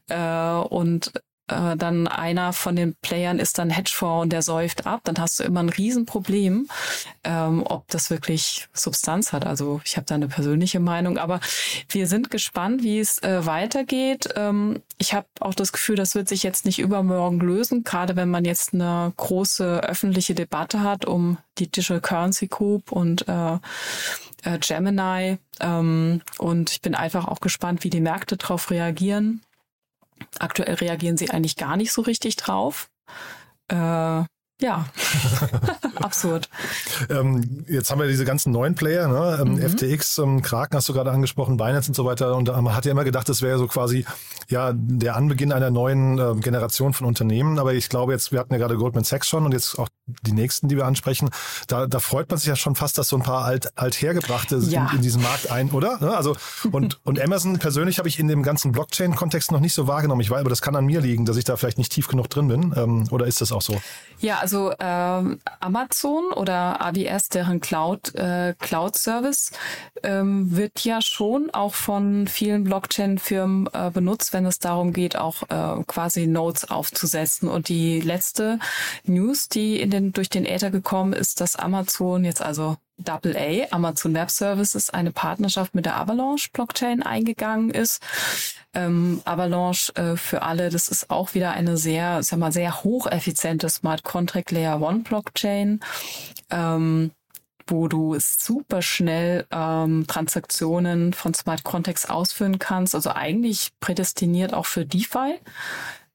Äh, 0.08 0.16
und 0.18 1.12
äh, 1.52 1.76
dann 1.76 2.08
einer 2.08 2.52
von 2.52 2.76
den 2.76 2.94
Playern 3.02 3.38
ist 3.38 3.58
dann 3.58 3.70
Hedgefonds 3.70 4.22
und 4.22 4.32
der 4.32 4.42
säuft 4.42 4.86
ab, 4.86 5.02
dann 5.04 5.18
hast 5.18 5.38
du 5.38 5.44
immer 5.44 5.60
ein 5.60 5.68
Riesenproblem, 5.68 6.68
ähm, 7.24 7.62
ob 7.66 7.88
das 7.88 8.10
wirklich 8.10 8.68
Substanz 8.72 9.32
hat. 9.32 9.46
Also 9.46 9.80
ich 9.84 9.96
habe 9.96 10.06
da 10.06 10.14
eine 10.14 10.28
persönliche 10.28 10.80
Meinung, 10.80 11.18
aber 11.18 11.40
wir 11.88 12.06
sind 12.06 12.30
gespannt, 12.30 12.82
wie 12.82 12.98
es 12.98 13.22
äh, 13.22 13.46
weitergeht. 13.46 14.28
Ähm, 14.36 14.82
ich 14.98 15.14
habe 15.14 15.26
auch 15.40 15.54
das 15.54 15.72
Gefühl, 15.72 15.96
das 15.96 16.14
wird 16.14 16.28
sich 16.28 16.42
jetzt 16.42 16.64
nicht 16.64 16.78
übermorgen 16.78 17.40
lösen, 17.40 17.84
gerade 17.84 18.16
wenn 18.16 18.30
man 18.30 18.44
jetzt 18.44 18.74
eine 18.74 19.12
große 19.16 19.82
öffentliche 19.82 20.34
Debatte 20.34 20.80
hat 20.80 21.04
um 21.04 21.38
die 21.58 21.70
Digital 21.70 22.00
Currency 22.00 22.48
Coup 22.48 22.90
und 22.90 23.28
äh, 23.28 23.58
äh, 24.44 24.58
Gemini. 24.58 25.38
Ähm, 25.60 26.22
und 26.38 26.70
ich 26.70 26.80
bin 26.80 26.94
einfach 26.94 27.28
auch 27.28 27.40
gespannt, 27.40 27.84
wie 27.84 27.90
die 27.90 28.00
Märkte 28.00 28.36
darauf 28.36 28.70
reagieren. 28.70 29.42
Aktuell 30.38 30.74
reagieren 30.74 31.16
sie 31.16 31.30
eigentlich 31.30 31.56
gar 31.56 31.76
nicht 31.76 31.92
so 31.92 32.02
richtig 32.02 32.36
drauf. 32.36 32.88
Äh, 33.68 34.24
ja, 34.62 34.86
absurd. 35.96 36.48
ähm, 37.10 37.64
jetzt 37.68 37.90
haben 37.90 38.00
wir 38.00 38.06
diese 38.06 38.24
ganzen 38.24 38.52
neuen 38.52 38.74
Player, 38.74 39.08
ne? 39.08 39.38
Ähm, 39.42 39.54
mhm. 39.54 39.68
FTX, 39.68 40.18
ähm, 40.18 40.42
Kraken 40.42 40.76
hast 40.76 40.88
du 40.88 40.92
gerade 40.92 41.10
angesprochen, 41.10 41.56
Binance 41.56 41.88
und 41.88 41.94
so 41.94 42.04
weiter. 42.04 42.36
Und 42.36 42.48
man 42.48 42.74
hat 42.74 42.84
ja 42.84 42.92
immer 42.92 43.04
gedacht, 43.04 43.28
das 43.28 43.42
wäre 43.42 43.58
so 43.58 43.66
quasi 43.66 44.04
ja 44.48 44.72
der 44.74 45.16
Anbeginn 45.16 45.52
einer 45.52 45.70
neuen 45.70 46.18
äh, 46.18 46.34
Generation 46.40 46.94
von 46.94 47.06
Unternehmen. 47.06 47.58
Aber 47.58 47.74
ich 47.74 47.88
glaube 47.88 48.12
jetzt, 48.12 48.32
wir 48.32 48.38
hatten 48.38 48.52
ja 48.52 48.58
gerade 48.58 48.76
Goldman 48.76 49.04
Sachs 49.04 49.28
schon 49.28 49.44
und 49.44 49.52
jetzt 49.52 49.78
auch 49.78 49.88
die 50.06 50.32
nächsten, 50.32 50.68
die 50.68 50.76
wir 50.76 50.86
ansprechen. 50.86 51.30
Da, 51.66 51.86
da 51.86 52.00
freut 52.00 52.30
man 52.30 52.38
sich 52.38 52.48
ja 52.48 52.56
schon 52.56 52.74
fast, 52.74 52.98
dass 52.98 53.08
so 53.08 53.16
ein 53.16 53.22
paar 53.22 53.44
alt, 53.44 53.76
althergebrachte 53.76 54.58
ja. 54.68 54.88
in, 54.90 54.96
in 54.96 55.02
diesen 55.02 55.22
Markt 55.22 55.50
ein, 55.50 55.70
oder? 55.70 55.98
Ne? 56.00 56.16
Also 56.16 56.36
und 56.70 57.00
und 57.04 57.20
Amazon 57.20 57.58
persönlich 57.58 57.98
habe 57.98 58.08
ich 58.08 58.18
in 58.18 58.28
dem 58.28 58.42
ganzen 58.42 58.72
Blockchain-Kontext 58.72 59.50
noch 59.52 59.60
nicht 59.60 59.74
so 59.74 59.86
wahrgenommen. 59.86 60.20
Ich 60.20 60.30
weiß, 60.30 60.40
aber 60.40 60.50
das 60.50 60.62
kann 60.62 60.76
an 60.76 60.84
mir 60.84 61.00
liegen, 61.00 61.24
dass 61.24 61.36
ich 61.36 61.44
da 61.44 61.56
vielleicht 61.56 61.78
nicht 61.78 61.92
tief 61.92 62.08
genug 62.08 62.28
drin 62.30 62.48
bin. 62.48 62.74
Ähm, 62.76 63.04
oder 63.10 63.26
ist 63.26 63.40
das 63.40 63.52
auch 63.52 63.62
so? 63.62 63.80
Ja, 64.20 64.38
also 64.38 64.51
also 64.52 64.74
ähm, 64.80 65.40
Amazon 65.60 66.30
oder 66.32 66.84
AWS, 66.84 67.30
deren 67.30 67.60
Cloud, 67.60 68.14
äh, 68.14 68.54
Cloud 68.58 68.96
Service, 68.96 69.50
ähm, 70.02 70.54
wird 70.54 70.84
ja 70.84 71.00
schon 71.00 71.48
auch 71.52 71.72
von 71.72 72.26
vielen 72.26 72.64
Blockchain-Firmen 72.64 73.70
äh, 73.72 73.90
benutzt, 73.90 74.34
wenn 74.34 74.44
es 74.44 74.58
darum 74.58 74.92
geht, 74.92 75.16
auch 75.16 75.44
äh, 75.44 75.82
quasi 75.86 76.26
Nodes 76.26 76.70
aufzusetzen. 76.70 77.48
Und 77.48 77.68
die 77.68 78.00
letzte 78.00 78.58
News, 79.04 79.48
die 79.48 79.80
in 79.80 79.90
den, 79.90 80.12
durch 80.12 80.28
den 80.28 80.44
Äther 80.44 80.70
gekommen 80.70 81.14
ist, 81.14 81.40
dass 81.40 81.56
Amazon 81.56 82.24
jetzt 82.24 82.42
also 82.42 82.76
AA, 83.06 83.66
Amazon 83.70 84.12
Web 84.14 84.30
Services, 84.30 84.90
eine 84.90 85.12
Partnerschaft 85.12 85.74
mit 85.74 85.86
der 85.86 85.96
Avalanche 85.96 86.50
Blockchain 86.52 87.02
eingegangen 87.02 87.70
ist. 87.70 88.02
Ähm, 88.74 89.20
Avalanche 89.24 89.94
äh, 89.96 90.16
für 90.16 90.42
alle, 90.42 90.70
das 90.70 90.88
ist 90.88 91.10
auch 91.10 91.34
wieder 91.34 91.52
eine 91.52 91.76
sehr, 91.76 92.22
sag 92.22 92.38
mal, 92.38 92.52
sehr 92.52 92.82
hocheffiziente 92.82 93.68
Smart 93.68 94.02
Contract 94.02 94.50
Layer 94.50 94.80
One 94.80 95.00
Blockchain. 95.00 95.80
Ähm, 96.50 97.10
wo 97.68 97.86
du 97.86 98.16
super 98.18 98.82
schnell 98.82 99.46
ähm, 99.52 100.04
Transaktionen 100.08 101.12
von 101.12 101.32
Smart 101.32 101.62
Contracts 101.62 102.10
ausführen 102.10 102.58
kannst. 102.58 102.94
Also 102.94 103.10
eigentlich 103.10 103.70
prädestiniert 103.78 104.52
auch 104.52 104.66
für 104.66 104.84
DeFi 104.84 105.38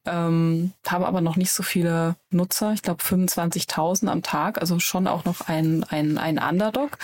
ähm, 0.07 0.73
haben 0.87 1.03
aber 1.03 1.21
noch 1.21 1.35
nicht 1.35 1.51
so 1.51 1.63
viele 1.63 2.15
Nutzer, 2.31 2.73
ich 2.73 2.81
glaube 2.81 3.03
25.000 3.03 4.07
am 4.07 4.23
Tag, 4.23 4.59
also 4.59 4.79
schon 4.79 5.07
auch 5.07 5.25
noch 5.25 5.41
ein, 5.47 5.83
ein, 5.83 6.17
ein 6.17 6.39
Underdog. 6.39 6.97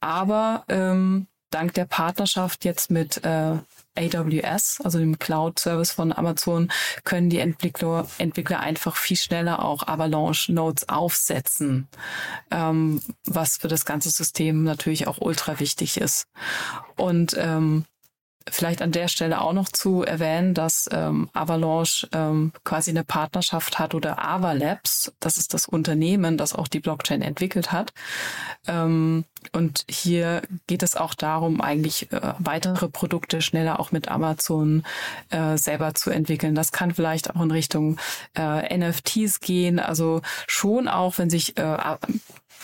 Aber 0.00 0.64
ähm, 0.68 1.26
dank 1.50 1.74
der 1.74 1.86
Partnerschaft 1.86 2.64
jetzt 2.64 2.90
mit 2.90 3.24
äh, 3.24 3.54
AWS, 3.96 4.80
also 4.82 4.98
dem 4.98 5.18
Cloud-Service 5.18 5.92
von 5.92 6.12
Amazon, 6.12 6.70
können 7.04 7.30
die 7.30 7.38
Entwickler, 7.38 8.06
Entwickler 8.18 8.60
einfach 8.60 8.96
viel 8.96 9.16
schneller 9.16 9.64
auch 9.64 9.86
Avalanche-Nodes 9.86 10.88
aufsetzen, 10.88 11.88
ähm, 12.50 13.00
was 13.26 13.58
für 13.58 13.68
das 13.68 13.84
ganze 13.84 14.10
System 14.10 14.64
natürlich 14.64 15.06
auch 15.08 15.18
ultra 15.20 15.60
wichtig 15.60 15.98
ist. 15.98 16.26
Und 16.96 17.34
ähm, 17.38 17.84
Vielleicht 18.50 18.82
an 18.82 18.92
der 18.92 19.08
Stelle 19.08 19.40
auch 19.40 19.52
noch 19.52 19.68
zu 19.68 20.02
erwähnen, 20.02 20.54
dass 20.54 20.88
ähm, 20.92 21.28
Avalanche 21.32 22.08
ähm, 22.12 22.52
quasi 22.64 22.90
eine 22.90 23.04
Partnerschaft 23.04 23.78
hat 23.78 23.94
oder 23.94 24.24
Avalabs, 24.24 25.12
das 25.20 25.36
ist 25.36 25.54
das 25.54 25.66
Unternehmen, 25.66 26.36
das 26.36 26.54
auch 26.54 26.68
die 26.68 26.80
Blockchain 26.80 27.22
entwickelt 27.22 27.72
hat. 27.72 27.92
Ähm, 28.66 29.24
und 29.52 29.84
hier 29.88 30.42
geht 30.66 30.82
es 30.82 30.96
auch 30.96 31.14
darum, 31.14 31.60
eigentlich 31.60 32.12
äh, 32.12 32.34
weitere 32.38 32.88
Produkte 32.88 33.42
schneller 33.42 33.80
auch 33.80 33.92
mit 33.92 34.08
Amazon 34.08 34.84
äh, 35.30 35.56
selber 35.56 35.94
zu 35.94 36.10
entwickeln. 36.10 36.54
Das 36.54 36.72
kann 36.72 36.94
vielleicht 36.94 37.34
auch 37.34 37.42
in 37.42 37.50
Richtung 37.50 37.98
äh, 38.36 38.76
NFTs 38.76 39.40
gehen. 39.40 39.78
Also 39.78 40.22
schon 40.46 40.88
auch, 40.88 41.18
wenn 41.18 41.30
sich 41.30 41.58
äh, 41.58 41.96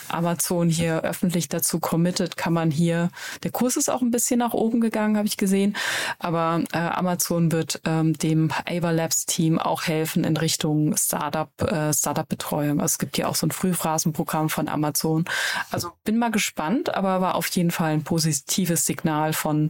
Amazon 0.07 0.69
hier 0.69 1.01
öffentlich 1.01 1.49
dazu 1.49 1.79
committed, 1.79 2.37
kann 2.37 2.53
man 2.53 2.71
hier, 2.71 3.09
der 3.43 3.51
Kurs 3.51 3.77
ist 3.77 3.89
auch 3.89 4.01
ein 4.01 4.11
bisschen 4.11 4.39
nach 4.39 4.53
oben 4.53 4.81
gegangen, 4.81 5.17
habe 5.17 5.27
ich 5.27 5.37
gesehen, 5.37 5.75
aber 6.17 6.63
äh, 6.71 6.77
Amazon 6.77 7.51
wird 7.51 7.81
ähm, 7.85 8.17
dem 8.17 8.51
Ava 8.67 8.91
Labs 8.91 9.25
Team 9.25 9.59
auch 9.59 9.83
helfen 9.83 10.23
in 10.23 10.37
Richtung 10.37 10.95
Startup, 10.97 11.49
äh, 11.61 11.93
Startup-Betreuung. 11.93 12.79
Also 12.79 12.93
es 12.93 12.97
gibt 12.97 13.15
hier 13.15 13.29
auch 13.29 13.35
so 13.35 13.47
ein 13.47 13.51
Frühphrasenprogramm 13.51 14.49
von 14.49 14.67
Amazon. 14.67 15.25
Also 15.71 15.91
bin 16.03 16.17
mal 16.17 16.31
gespannt, 16.31 16.93
aber 16.93 17.21
war 17.21 17.35
auf 17.35 17.47
jeden 17.47 17.71
Fall 17.71 17.91
ein 17.91 18.03
positives 18.03 18.85
Signal 18.85 19.33
von 19.33 19.69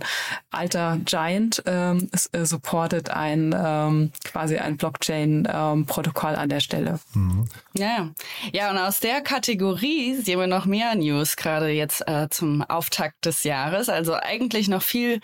alter 0.52 0.98
Giant 1.06 1.64
ähm, 1.66 2.10
es, 2.12 2.28
äh, 2.34 2.46
supportet 2.46 3.10
ein 3.10 3.56
ähm, 3.58 4.12
quasi 4.24 4.58
ein 4.58 4.78
Blockchain-Protokoll 4.78 6.34
ähm, 6.34 6.40
an 6.40 6.50
der 6.50 6.60
Stelle. 6.60 7.00
Mhm. 7.14 7.46
Ja, 7.74 8.10
ja, 8.52 8.72
und 8.72 8.78
aus 8.78 9.00
der 9.00 9.22
Kategorie 9.22 10.16
crazy 10.20 10.32
sehen 10.32 10.40
wir 10.40 10.48
noch 10.48 10.66
mehr 10.66 10.96
News, 10.96 11.36
gerade 11.36 11.70
jetzt 11.70 12.08
äh, 12.08 12.28
zum 12.30 12.62
Auftakt 12.64 13.26
des 13.26 13.44
Jahres. 13.44 13.90
Also 13.90 14.14
eigentlich 14.16 14.68
noch 14.68 14.82
viel 14.82 15.20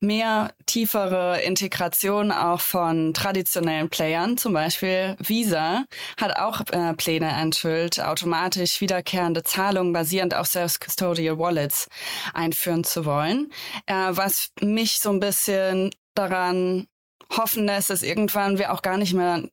mehr 0.00 0.52
tiefere 0.66 1.40
Integration 1.42 2.32
auch 2.32 2.60
von 2.60 3.14
traditionellen 3.14 3.88
Playern. 3.88 4.36
Zum 4.36 4.52
Beispiel 4.52 5.16
Visa 5.20 5.84
hat 6.20 6.36
auch 6.38 6.60
äh, 6.72 6.94
Pläne 6.94 7.30
enthüllt, 7.30 8.00
automatisch 8.00 8.80
wiederkehrende 8.80 9.44
Zahlungen 9.44 9.92
basierend 9.92 10.34
auf 10.34 10.46
Self-Custodial 10.48 11.38
Wallets 11.38 11.88
einführen 12.34 12.84
zu 12.84 13.04
wollen. 13.04 13.50
Äh, 13.86 14.10
was 14.10 14.50
mich 14.60 14.98
so 14.98 15.10
ein 15.10 15.20
bisschen 15.20 15.90
daran 16.14 16.88
hoffen 17.30 17.66
lässt, 17.66 17.90
dass 17.90 18.02
irgendwann 18.02 18.58
wir 18.58 18.72
auch 18.72 18.82
gar 18.82 18.98
nicht 18.98 19.14
mehr 19.14 19.44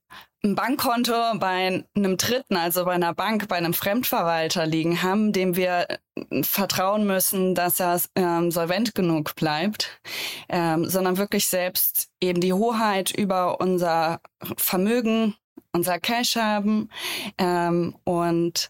ein 0.44 0.56
Bankkonto 0.56 1.14
bei 1.38 1.84
einem 1.96 2.18
Dritten, 2.18 2.56
also 2.56 2.86
bei 2.86 2.94
einer 2.94 3.14
Bank, 3.14 3.48
bei 3.48 3.58
einem 3.58 3.74
Fremdverwalter 3.74 4.66
liegen 4.66 5.04
haben, 5.04 5.34
dem 5.34 5.56
wir 5.56 5.88
äh, 5.90 6.44
vertrauen 6.44 7.06
müssen, 7.06 7.56
dass 7.56 7.80
er 7.80 8.02
ähm, 8.16 8.50
solvent 8.52 8.96
genug 8.96 9.36
bleibt, 9.36 10.00
ähm, 10.48 10.86
sondern 10.90 11.18
wirklich 11.18 11.48
selbst 11.48 12.10
eben 12.22 12.40
die 12.40 12.54
Hoheit 12.54 13.12
über 13.12 13.60
unser 13.60 14.22
Vermögen, 14.58 15.36
unser 15.74 16.00
Cash 16.00 16.38
haben 16.38 16.90
ähm, 17.38 17.96
und 18.06 18.70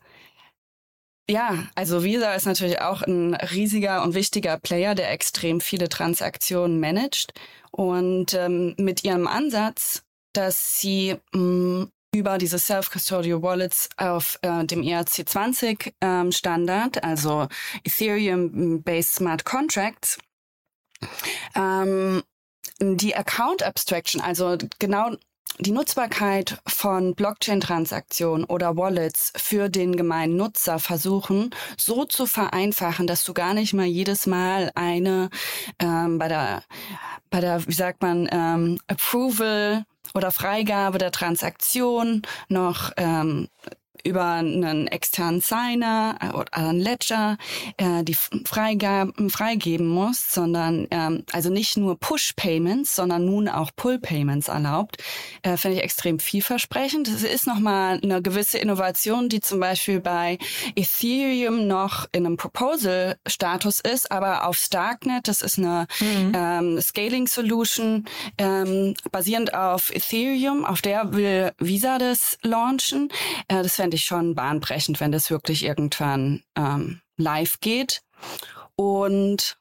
ja, 1.29 1.67
also 1.75 2.03
Visa 2.03 2.33
ist 2.33 2.47
natürlich 2.47 2.81
auch 2.81 3.03
ein 3.03 3.35
riesiger 3.35 4.01
und 4.01 4.15
wichtiger 4.15 4.57
Player, 4.57 4.95
der 4.95 5.11
extrem 5.11 5.61
viele 5.61 5.87
Transaktionen 5.87 6.79
managt. 6.79 7.33
Und 7.69 8.33
ähm, 8.33 8.73
mit 8.79 9.03
ihrem 9.03 9.27
Ansatz 9.27 10.03
dass 10.33 10.79
sie 10.79 11.15
mh, 11.33 11.39
mm, 11.41 11.91
über 12.13 12.37
diese 12.37 12.57
Self-Custodial 12.57 13.41
Wallets 13.41 13.89
auf 13.97 14.39
äh, 14.41 14.65
dem 14.65 14.81
ERC20 14.81 15.93
ähm, 16.01 16.31
Standard, 16.31 17.03
also 17.03 17.47
Ethereum-based 17.83 19.15
Smart 19.15 19.45
Contracts, 19.45 20.17
ähm, 21.55 22.23
die 22.81 23.15
Account 23.15 23.61
Abstraction, 23.61 24.21
also 24.21 24.57
genau 24.79 25.15
die 25.59 25.71
Nutzbarkeit 25.71 26.59
von 26.67 27.15
Blockchain-Transaktionen 27.15 28.45
oder 28.45 28.77
Wallets 28.77 29.33
für 29.35 29.69
den 29.69 29.95
gemeinen 29.95 30.37
Nutzer 30.37 30.79
versuchen, 30.79 31.49
so 31.77 32.05
zu 32.05 32.25
vereinfachen, 32.25 33.07
dass 33.07 33.25
du 33.25 33.33
gar 33.33 33.53
nicht 33.53 33.73
mal 33.73 33.85
jedes 33.85 34.25
Mal 34.25 34.71
eine 34.75 35.29
ähm, 35.79 36.17
bei 36.17 36.29
der 36.29 36.63
bei 37.29 37.41
der 37.41 37.67
wie 37.67 37.73
sagt 37.73 38.01
man 38.01 38.29
ähm, 38.31 38.79
Approval 38.87 39.85
oder 40.13 40.31
Freigabe 40.31 40.97
der 40.97 41.11
Transaktion 41.11 42.21
noch 42.47 42.91
ähm, 42.97 43.49
über 44.03 44.25
einen 44.25 44.87
externen 44.87 45.41
Signer 45.41 46.17
äh, 46.21 46.35
oder 46.35 46.53
einen 46.53 46.79
Ledger 46.79 47.37
äh, 47.77 48.03
die 48.03 48.15
Freigaben 48.45 49.29
freigeben 49.29 49.87
muss, 49.87 50.33
sondern 50.33 50.87
ähm, 50.91 51.23
also 51.31 51.49
nicht 51.49 51.77
nur 51.77 51.99
Push-Payments, 51.99 52.95
sondern 52.95 53.25
nun 53.25 53.47
auch 53.47 53.71
Pull-Payments 53.75 54.47
erlaubt, 54.47 54.97
äh, 55.43 55.57
finde 55.57 55.77
ich 55.77 55.83
extrem 55.83 56.19
vielversprechend. 56.19 57.07
Es 57.07 57.23
ist 57.23 57.47
nochmal 57.47 57.99
eine 58.01 58.21
gewisse 58.21 58.57
Innovation, 58.57 59.29
die 59.29 59.39
zum 59.39 59.59
Beispiel 59.59 59.99
bei 59.99 60.37
Ethereum 60.75 61.67
noch 61.67 62.07
in 62.11 62.25
einem 62.25 62.37
Proposal-Status 62.37 63.81
ist, 63.81 64.11
aber 64.11 64.47
auf 64.47 64.57
Starknet, 64.57 65.27
das 65.27 65.41
ist 65.41 65.57
eine 65.57 65.87
mhm. 65.99 66.31
ähm, 66.35 66.81
Scaling-Solution 66.81 68.05
ähm, 68.37 68.93
basierend 69.11 69.53
auf 69.53 69.89
Ethereum, 69.93 70.65
auf 70.65 70.81
der 70.81 71.13
will 71.13 71.51
Visa 71.59 71.97
das 71.97 72.37
launchen. 72.41 73.09
Äh, 73.47 73.63
das 73.63 73.75
fände 73.89 73.97
ich 73.97 74.05
schon 74.05 74.35
bahnbrechend, 74.35 74.99
wenn 74.99 75.11
das 75.11 75.31
wirklich 75.31 75.65
irgendwann 75.65 76.43
ähm, 76.55 77.01
live 77.17 77.59
geht. 77.59 78.03
Und 78.75 79.57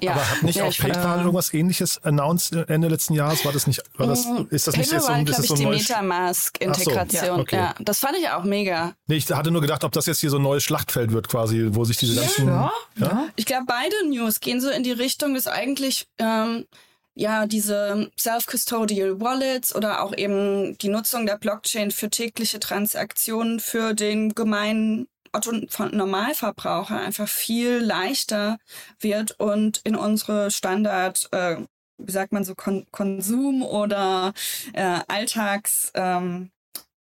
Ja. 0.00 0.12
Aber 0.12 0.30
hat 0.30 0.42
nicht 0.42 0.56
ja, 0.56 0.64
auch 0.64 0.76
PayPal 0.76 1.18
äh, 1.18 1.22
irgendwas 1.22 1.54
ähnliches 1.54 2.02
announced 2.02 2.52
Ende 2.68 2.88
letzten 2.88 3.14
Jahres? 3.14 3.44
War 3.44 3.52
das 3.52 3.66
nicht, 3.66 3.82
war 3.96 4.08
das, 4.08 4.24
mm, 4.24 4.46
ist 4.50 4.66
das 4.66 4.76
nicht 4.76 4.90
jetzt 4.90 5.06
so, 5.06 5.12
ist 5.12 5.38
das 5.38 5.46
so 5.46 5.54
ein 5.54 5.60
die 5.60 5.66
Metamask-Integration. 5.66 7.20
So, 7.20 7.26
ja, 7.26 7.36
okay. 7.36 7.56
ja, 7.56 7.74
das 7.78 8.00
fand 8.00 8.16
ich 8.18 8.28
auch 8.28 8.44
mega. 8.44 8.94
Nee, 9.06 9.16
ich 9.16 9.30
hatte 9.30 9.50
nur 9.50 9.60
gedacht, 9.60 9.84
ob 9.84 9.92
das 9.92 10.06
jetzt 10.06 10.20
hier 10.20 10.30
so 10.30 10.38
ein 10.38 10.42
neues 10.42 10.64
Schlachtfeld 10.64 11.12
wird 11.12 11.28
quasi, 11.28 11.68
wo 11.70 11.84
sich 11.84 11.96
diese 11.96 12.20
ganzen... 12.20 12.48
Ja, 12.48 12.72
ja. 12.96 13.28
Ich 13.36 13.46
glaube, 13.46 13.64
beide 13.66 14.08
News 14.08 14.40
gehen 14.40 14.60
so 14.60 14.68
in 14.68 14.82
die 14.82 14.92
Richtung, 14.92 15.34
dass 15.34 15.46
eigentlich... 15.46 16.06
Ähm, 16.18 16.66
ja, 17.14 17.46
diese 17.46 18.10
Self-Custodial 18.18 19.20
Wallets 19.20 19.74
oder 19.74 20.02
auch 20.02 20.16
eben 20.16 20.78
die 20.78 20.88
Nutzung 20.88 21.26
der 21.26 21.36
Blockchain 21.36 21.90
für 21.90 22.08
tägliche 22.08 22.58
Transaktionen 22.58 23.60
für 23.60 23.92
den 23.92 24.34
gemeinen 24.34 25.08
Otto 25.32 25.52
von 25.68 25.96
Normalverbraucher 25.96 27.00
einfach 27.00 27.28
viel 27.28 27.78
leichter 27.78 28.58
wird 29.00 29.38
und 29.40 29.80
in 29.84 29.96
unsere 29.96 30.50
Standard, 30.50 31.28
äh, 31.32 31.56
wie 31.98 32.12
sagt 32.12 32.32
man 32.32 32.44
so, 32.44 32.54
Kon 32.54 32.86
Konsum 32.90 33.62
oder 33.62 34.34
äh, 34.72 35.00
Alltagsbedarf 35.08 36.50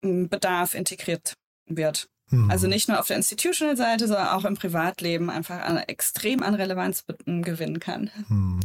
ähm, 0.04 0.30
integriert 0.74 1.34
wird. 1.68 2.08
Mhm. 2.36 2.52
Also 2.52 2.68
nicht 2.68 2.88
nur 2.88 3.00
auf 3.00 3.08
der 3.08 3.18
Institutional-Seite, 3.18 4.08
sondern 4.08 4.28
auch 4.30 4.46
im 4.46 4.56
Privatleben 4.56 5.30
einfach 5.30 5.60
an, 5.62 5.78
extrem 5.78 6.44
an 6.44 6.56
Relevanz 6.56 7.06
gewinnen 7.26 7.80
kann. 7.80 8.10
Mhm. 8.28 8.60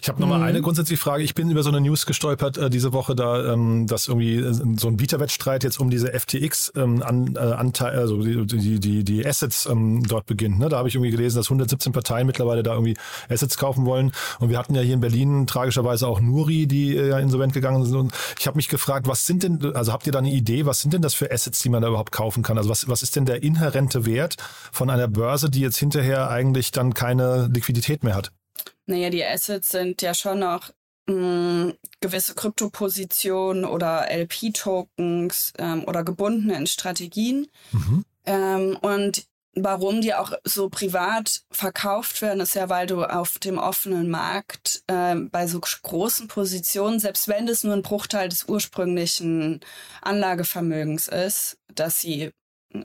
Ich 0.00 0.08
habe 0.08 0.20
nochmal 0.20 0.38
mhm. 0.38 0.44
eine 0.44 0.62
grundsätzliche 0.62 1.00
Frage. 1.00 1.22
Ich 1.22 1.34
bin 1.34 1.50
über 1.50 1.62
so 1.62 1.70
eine 1.70 1.80
News 1.80 2.06
gestolpert 2.06 2.58
äh, 2.58 2.70
diese 2.70 2.92
Woche, 2.92 3.14
da 3.14 3.52
ähm, 3.52 3.86
dass 3.86 4.08
irgendwie 4.08 4.36
äh, 4.36 4.52
so 4.76 4.88
ein 4.88 4.96
Bieterwettstreit 4.96 5.64
jetzt 5.64 5.80
um 5.80 5.90
diese 5.90 6.12
FTX 6.12 6.72
ähm, 6.76 7.02
an, 7.02 7.36
äh, 7.36 7.84
also 7.84 8.22
die, 8.22 8.46
die, 8.46 8.80
die, 8.80 9.04
die 9.04 9.26
Assets 9.26 9.66
ähm, 9.66 10.02
dort 10.06 10.26
beginnt. 10.26 10.58
Ne? 10.58 10.68
Da 10.68 10.78
habe 10.78 10.88
ich 10.88 10.94
irgendwie 10.94 11.10
gelesen, 11.10 11.36
dass 11.36 11.46
117 11.46 11.92
Parteien 11.92 12.26
mittlerweile 12.26 12.62
da 12.62 12.72
irgendwie 12.72 12.96
Assets 13.28 13.56
kaufen 13.56 13.84
wollen. 13.84 14.12
Und 14.40 14.50
wir 14.50 14.58
hatten 14.58 14.74
ja 14.74 14.82
hier 14.82 14.94
in 14.94 15.00
Berlin 15.00 15.46
tragischerweise 15.46 16.06
auch 16.06 16.20
Nuri, 16.20 16.66
die 16.66 16.96
äh, 16.96 17.10
ja 17.10 17.18
insolvent 17.18 17.52
gegangen 17.52 17.84
sind. 17.84 17.96
Und 17.96 18.14
ich 18.38 18.46
habe 18.46 18.56
mich 18.56 18.68
gefragt, 18.68 19.06
was 19.06 19.26
sind 19.26 19.42
denn, 19.42 19.74
also 19.74 19.92
habt 19.92 20.06
ihr 20.06 20.12
da 20.12 20.18
eine 20.18 20.30
Idee, 20.30 20.66
was 20.66 20.80
sind 20.80 20.92
denn 20.92 21.02
das 21.02 21.14
für 21.14 21.30
Assets, 21.30 21.60
die 21.60 21.68
man 21.68 21.82
da 21.82 21.88
überhaupt 21.88 22.12
kaufen 22.12 22.42
kann? 22.42 22.58
Also 22.58 22.68
was, 22.68 22.88
was 22.88 23.02
ist 23.04 23.16
denn 23.16 23.26
der 23.26 23.42
inhärente 23.42 24.06
Wert 24.06 24.36
von 24.72 24.90
einer 24.90 25.06
Börse, 25.06 25.50
die 25.50 25.60
jetzt 25.60 25.76
hinterher 25.76 26.30
eigentlich 26.30 26.72
dann 26.72 26.94
keine 26.94 27.48
Liquidität 27.52 28.02
mehr 28.02 28.16
hat? 28.16 28.32
Naja, 28.86 29.10
die 29.10 29.24
Assets 29.24 29.68
sind 29.68 30.02
ja 30.02 30.14
schon 30.14 30.40
noch 30.40 30.70
mh, 31.06 31.14
hm, 31.14 31.74
gewisse 32.00 32.34
Kryptopositionen 32.34 33.64
oder 33.64 34.10
LP-Tokens 34.10 35.52
ähm, 35.58 35.84
oder 35.86 36.02
gebundene 36.02 36.56
in 36.56 36.66
Strategien. 36.66 37.46
Mhm. 37.72 38.04
Ähm, 38.26 38.78
und 38.80 39.26
warum 39.54 40.00
die 40.00 40.14
auch 40.14 40.32
so 40.44 40.68
privat 40.68 41.42
verkauft 41.50 42.22
werden, 42.22 42.40
ist 42.40 42.54
ja, 42.54 42.68
weil 42.68 42.86
du 42.86 43.04
auf 43.04 43.38
dem 43.38 43.58
offenen 43.58 44.10
Markt 44.10 44.82
äh, 44.86 45.14
bei 45.14 45.46
so 45.46 45.60
großen 45.60 46.28
Positionen, 46.28 46.98
selbst 46.98 47.28
wenn 47.28 47.46
das 47.46 47.64
nur 47.64 47.74
ein 47.74 47.82
Bruchteil 47.82 48.28
des 48.28 48.44
ursprünglichen 48.44 49.60
Anlagevermögens 50.02 51.08
ist, 51.08 51.58
dass 51.74 52.00
sie 52.00 52.32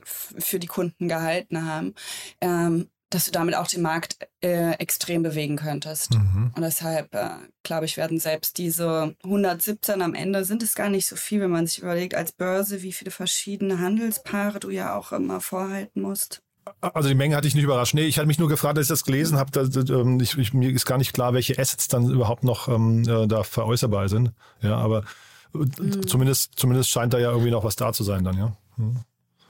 für 0.04 0.58
die 0.58 0.66
Kunden 0.66 1.08
gehalten 1.08 1.66
haben, 1.66 1.94
ähm, 2.40 2.88
dass 3.10 3.24
du 3.24 3.32
damit 3.32 3.56
auch 3.56 3.66
den 3.66 3.82
Markt 3.82 4.18
äh, 4.40 4.72
extrem 4.74 5.22
bewegen 5.22 5.56
könntest. 5.56 6.14
Mhm. 6.14 6.52
Und 6.54 6.62
deshalb, 6.62 7.12
äh, 7.14 7.30
glaube 7.64 7.84
ich, 7.84 7.96
werden 7.96 8.20
selbst 8.20 8.56
diese 8.56 9.16
117 9.24 10.00
am 10.00 10.14
Ende 10.14 10.44
sind 10.44 10.62
es 10.62 10.76
gar 10.76 10.88
nicht 10.88 11.06
so 11.06 11.16
viel, 11.16 11.40
wenn 11.40 11.50
man 11.50 11.66
sich 11.66 11.80
überlegt, 11.80 12.14
als 12.14 12.32
Börse, 12.32 12.82
wie 12.82 12.92
viele 12.92 13.10
verschiedene 13.10 13.80
Handelspaare 13.80 14.60
du 14.60 14.70
ja 14.70 14.96
auch 14.96 15.10
immer 15.10 15.40
vorhalten 15.40 16.02
musst. 16.02 16.42
Also 16.80 17.08
die 17.08 17.14
Menge 17.16 17.34
hatte 17.34 17.48
ich 17.48 17.54
nicht 17.54 17.64
überrascht. 17.64 17.94
Nee, 17.94 18.04
ich 18.04 18.18
hatte 18.18 18.28
mich 18.28 18.38
nur 18.38 18.48
gefragt, 18.48 18.78
als 18.78 18.86
ich 18.86 18.90
das 18.90 19.04
gelesen 19.04 19.38
habe, 19.38 19.50
da, 19.50 19.62
ähm, 19.92 20.20
ich, 20.20 20.38
ich, 20.38 20.54
mir 20.54 20.70
ist 20.70 20.86
gar 20.86 20.98
nicht 20.98 21.12
klar, 21.12 21.34
welche 21.34 21.58
Assets 21.58 21.88
dann 21.88 22.08
überhaupt 22.08 22.44
noch 22.44 22.68
ähm, 22.68 23.02
äh, 23.08 23.26
da 23.26 23.42
veräußerbar 23.42 24.08
sind. 24.08 24.32
Ja, 24.60 24.76
aber 24.76 25.04
mhm. 25.52 26.06
zumindest, 26.06 26.52
zumindest 26.56 26.90
scheint 26.90 27.12
da 27.12 27.18
ja 27.18 27.30
irgendwie 27.30 27.50
noch 27.50 27.64
was 27.64 27.74
da 27.74 27.92
zu 27.92 28.04
sein 28.04 28.22
dann, 28.22 28.38
ja. 28.38 28.56
Mhm. 28.76 28.98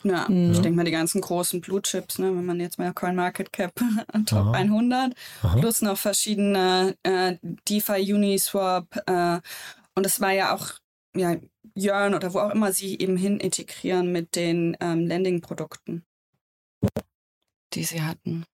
Ja, 0.02 0.26
mhm. 0.28 0.52
ich 0.52 0.60
denke 0.60 0.76
mal 0.76 0.84
die 0.84 0.90
ganzen 0.90 1.20
großen 1.20 1.60
Blue 1.60 1.82
Chips, 1.82 2.18
ne, 2.18 2.26
wenn 2.26 2.46
man 2.46 2.58
jetzt 2.60 2.78
mal 2.78 2.92
Coin 2.94 3.16
Market 3.16 3.52
Cap 3.52 3.72
Top 4.26 4.38
Aha. 4.38 4.52
100 4.52 5.14
Aha. 5.42 5.56
plus 5.56 5.82
noch 5.82 5.98
verschiedene 5.98 6.96
äh, 7.02 7.36
DeFi 7.68 8.12
Uniswap 8.14 8.86
äh, 9.06 9.40
und 9.94 10.06
es 10.06 10.20
war 10.20 10.32
ja 10.32 10.54
auch 10.54 10.68
ja 11.14 11.36
Jörn 11.74 12.14
oder 12.14 12.32
wo 12.32 12.38
auch 12.38 12.50
immer 12.50 12.72
sie 12.72 12.98
eben 12.98 13.16
hin 13.16 13.38
integrieren 13.38 14.10
mit 14.12 14.36
den 14.36 14.76
ähm, 14.80 15.06
Landing 15.06 15.40
Produkten 15.40 16.04
die 17.74 17.84
sie 17.84 18.02
hatten. 18.02 18.44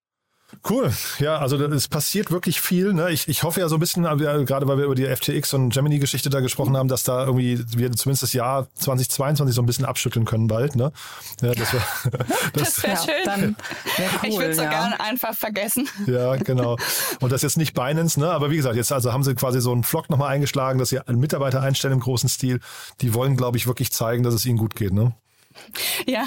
Cool. 0.68 0.92
Ja, 1.18 1.38
also 1.38 1.56
es 1.56 1.88
passiert 1.88 2.30
wirklich 2.30 2.60
viel. 2.60 2.92
Ne? 2.92 3.10
Ich, 3.10 3.28
ich 3.28 3.42
hoffe 3.42 3.60
ja 3.60 3.68
so 3.68 3.76
ein 3.76 3.80
bisschen, 3.80 4.04
gerade 4.04 4.68
weil 4.68 4.78
wir 4.78 4.84
über 4.84 4.94
die 4.94 5.04
FTX 5.04 5.54
und 5.54 5.70
Gemini-Geschichte 5.70 6.30
da 6.30 6.40
gesprochen 6.40 6.76
haben, 6.76 6.88
dass 6.88 7.02
da 7.02 7.24
irgendwie 7.24 7.58
wir 7.76 7.90
zumindest 7.92 8.22
das 8.22 8.32
Jahr 8.32 8.68
2022 8.74 9.54
so 9.54 9.62
ein 9.62 9.66
bisschen 9.66 9.84
abschütteln 9.84 10.24
können 10.24 10.46
bald. 10.46 10.76
Ne? 10.76 10.92
Ja, 11.40 11.52
das 11.52 11.72
wäre 11.72 11.84
das, 12.52 12.74
das 12.74 12.82
wär 12.82 12.90
ja, 12.90 12.96
schön. 12.96 13.24
Dann 13.24 13.56
wär 13.96 14.08
cool, 14.22 14.28
ich 14.28 14.36
würde 14.36 14.50
es 14.50 14.56
so 14.56 14.62
ja. 14.62 14.70
gerne 14.70 15.00
einfach 15.00 15.34
vergessen. 15.34 15.88
Ja, 16.06 16.36
genau. 16.36 16.76
Und 17.20 17.32
das 17.32 17.42
jetzt 17.42 17.56
nicht 17.56 17.74
Binance, 17.74 18.18
ne? 18.18 18.30
aber 18.30 18.50
wie 18.50 18.56
gesagt, 18.56 18.76
jetzt 18.76 18.92
also 18.92 19.12
haben 19.12 19.24
sie 19.24 19.34
quasi 19.34 19.60
so 19.60 19.72
einen 19.72 19.82
Flock 19.82 20.10
nochmal 20.10 20.32
eingeschlagen, 20.32 20.78
dass 20.78 20.90
sie 20.90 21.00
Mitarbeiter 21.08 21.60
einstellen 21.60 21.94
im 21.94 22.00
großen 22.00 22.28
Stil. 22.28 22.60
Die 23.00 23.14
wollen, 23.14 23.36
glaube 23.36 23.56
ich, 23.56 23.66
wirklich 23.66 23.92
zeigen, 23.92 24.22
dass 24.22 24.34
es 24.34 24.46
ihnen 24.46 24.58
gut 24.58 24.76
geht. 24.76 24.92
Ne? 24.92 25.12
Ja. 26.06 26.26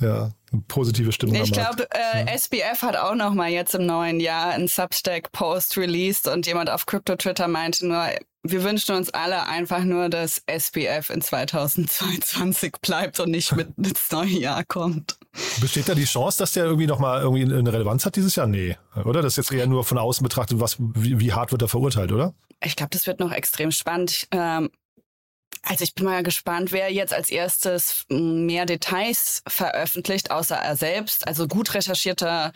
Ja, 0.00 0.30
positive 0.68 1.12
Stimmung. 1.12 1.36
Ich 1.36 1.52
glaube, 1.52 1.86
äh, 1.90 2.24
ja. 2.26 2.34
SBF 2.34 2.82
hat 2.82 2.96
auch 2.96 3.14
noch 3.14 3.34
mal 3.34 3.50
jetzt 3.50 3.74
im 3.74 3.86
neuen 3.86 4.20
Jahr 4.20 4.50
einen 4.50 4.68
Substack-Post 4.68 5.76
released 5.76 6.28
und 6.28 6.46
jemand 6.46 6.70
auf 6.70 6.86
Crypto-Twitter 6.86 7.48
meinte 7.48 7.86
nur, 7.86 8.06
wir 8.42 8.64
wünschen 8.64 8.96
uns 8.96 9.10
alle 9.10 9.46
einfach 9.46 9.84
nur, 9.84 10.08
dass 10.08 10.42
SBF 10.46 11.10
in 11.10 11.20
2022 11.20 12.72
bleibt 12.82 13.20
und 13.20 13.30
nicht 13.30 13.54
mit 13.54 13.68
ins 13.76 14.10
neue 14.10 14.28
Jahr 14.28 14.64
kommt. 14.64 15.18
Besteht 15.60 15.88
da 15.88 15.94
die 15.94 16.04
Chance, 16.04 16.38
dass 16.38 16.52
der 16.52 16.64
irgendwie 16.64 16.86
noch 16.86 16.98
mal 16.98 17.20
irgendwie 17.20 17.42
eine 17.42 17.72
Relevanz 17.72 18.06
hat 18.06 18.16
dieses 18.16 18.34
Jahr? 18.36 18.46
Nee, 18.46 18.76
oder? 19.04 19.22
Das 19.22 19.34
ist 19.34 19.48
jetzt 19.48 19.52
eher 19.52 19.66
nur 19.66 19.84
von 19.84 19.98
außen 19.98 20.24
betrachtet, 20.24 20.58
was, 20.60 20.76
wie, 20.78 21.20
wie 21.20 21.32
hart 21.32 21.52
wird 21.52 21.62
er 21.62 21.68
verurteilt, 21.68 22.12
oder? 22.12 22.34
Ich 22.62 22.76
glaube, 22.76 22.90
das 22.90 23.06
wird 23.06 23.20
noch 23.20 23.32
extrem 23.32 23.70
spannend. 23.70 24.26
Ähm, 24.32 24.70
also 25.62 25.84
ich 25.84 25.94
bin 25.94 26.06
mal 26.06 26.22
gespannt, 26.22 26.72
wer 26.72 26.92
jetzt 26.92 27.12
als 27.12 27.30
erstes 27.30 28.04
mehr 28.08 28.66
Details 28.66 29.42
veröffentlicht, 29.46 30.30
außer 30.30 30.56
er 30.56 30.76
selbst. 30.76 31.26
Also 31.26 31.46
gut 31.46 31.74
recherchierter 31.74 32.52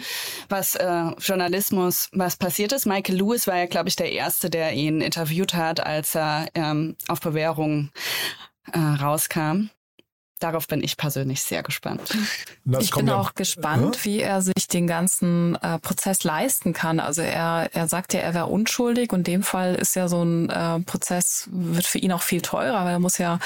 was 0.48 0.74
äh, 0.74 1.10
Journalismus, 1.18 2.08
was 2.12 2.36
passiert 2.36 2.72
ist. 2.72 2.86
Michael 2.86 3.16
Lewis 3.16 3.46
war 3.46 3.56
ja, 3.56 3.66
glaube 3.66 3.88
ich, 3.88 3.96
der 3.96 4.12
Erste, 4.12 4.48
der 4.48 4.72
ihn 4.72 5.00
interviewt 5.00 5.54
hat, 5.54 5.80
als 5.80 6.14
er 6.14 6.48
ähm, 6.54 6.96
auf 7.08 7.20
Bewährung 7.20 7.90
äh, 8.72 8.78
rauskam. 8.78 9.68
Darauf 10.40 10.66
bin 10.68 10.82
ich 10.82 10.96
persönlich 10.96 11.42
sehr 11.42 11.62
gespannt. 11.62 12.16
Das 12.66 12.82
ich 12.82 12.92
bin 12.92 13.10
auch 13.10 13.34
gespannt, 13.34 13.96
äh? 13.96 14.04
wie 14.04 14.20
er 14.20 14.40
sich 14.40 14.68
den 14.68 14.86
ganzen 14.86 15.54
äh, 15.56 15.78
Prozess 15.78 16.24
leisten 16.24 16.72
kann. 16.72 16.98
Also 16.98 17.20
er, 17.20 17.68
er 17.74 17.88
sagt 17.88 18.14
ja, 18.14 18.20
er 18.20 18.32
wäre 18.32 18.46
unschuldig 18.46 19.12
und 19.12 19.28
in 19.28 19.34
dem 19.34 19.42
Fall 19.42 19.74
ist 19.74 19.94
ja 19.96 20.08
so 20.08 20.22
ein 20.22 20.48
äh, 20.48 20.80
Prozess, 20.80 21.46
wird 21.52 21.84
für 21.84 21.98
ihn 21.98 22.10
auch 22.10 22.22
viel 22.22 22.40
teurer, 22.40 22.86
weil 22.86 22.92
er 22.92 23.00
muss 23.00 23.18
ja 23.18 23.38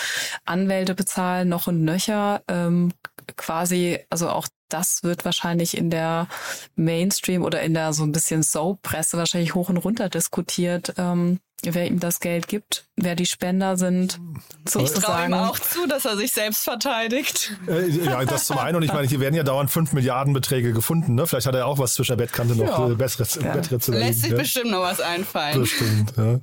Anwälte 0.44 0.94
bezahlen, 0.94 1.48
noch 1.48 1.66
und 1.66 1.82
nöcher. 1.82 2.42
Ähm, 2.46 2.92
quasi, 3.36 3.98
also 4.08 4.28
auch 4.28 4.46
das 4.68 5.02
wird 5.02 5.24
wahrscheinlich 5.24 5.76
in 5.76 5.90
der 5.90 6.28
Mainstream 6.76 7.42
oder 7.42 7.62
in 7.62 7.74
der 7.74 7.92
so 7.92 8.04
ein 8.04 8.12
bisschen 8.12 8.42
Soap-Presse 8.42 9.16
wahrscheinlich 9.16 9.54
hoch 9.54 9.68
und 9.68 9.78
runter 9.78 10.08
diskutiert. 10.08 10.94
Ähm, 10.96 11.40
wer 11.64 11.86
ihm 11.86 11.98
das 11.98 12.20
Geld 12.20 12.46
gibt, 12.46 12.86
wer 12.96 13.16
die 13.16 13.26
Spender 13.26 13.76
sind. 13.76 14.20
Sozusagen. 14.64 14.98
Ich 14.98 15.04
traue 15.04 15.26
ihm 15.26 15.34
auch 15.34 15.58
zu, 15.58 15.86
dass 15.86 16.04
er 16.04 16.16
sich 16.16 16.32
selbst 16.32 16.62
verteidigt. 16.62 17.56
Äh, 17.66 17.88
ja, 17.88 18.24
das 18.24 18.44
zum 18.44 18.58
einen. 18.58 18.76
Und 18.76 18.82
ich 18.82 18.92
meine, 18.92 19.08
hier 19.08 19.20
werden 19.20 19.34
ja 19.34 19.42
dauernd 19.42 19.70
5 19.70 19.92
Milliarden 19.92 20.32
Beträge 20.32 20.72
gefunden. 20.72 21.14
Ne? 21.14 21.26
Vielleicht 21.26 21.46
hat 21.46 21.54
er 21.54 21.66
auch 21.66 21.78
was 21.78 21.94
zwischen 21.94 22.12
der 22.16 22.24
Bettkante 22.24 22.54
noch 22.54 22.78
ja. 22.78 22.90
äh, 22.90 22.94
besseres 22.94 23.38
ja. 23.42 23.54
Lässt 23.54 24.22
sich 24.22 24.30
ja. 24.30 24.36
bestimmt 24.36 24.70
noch 24.70 24.82
was 24.82 25.00
einfallen. 25.00 25.60
Bestimmt, 25.60 26.12
ja. 26.16 26.40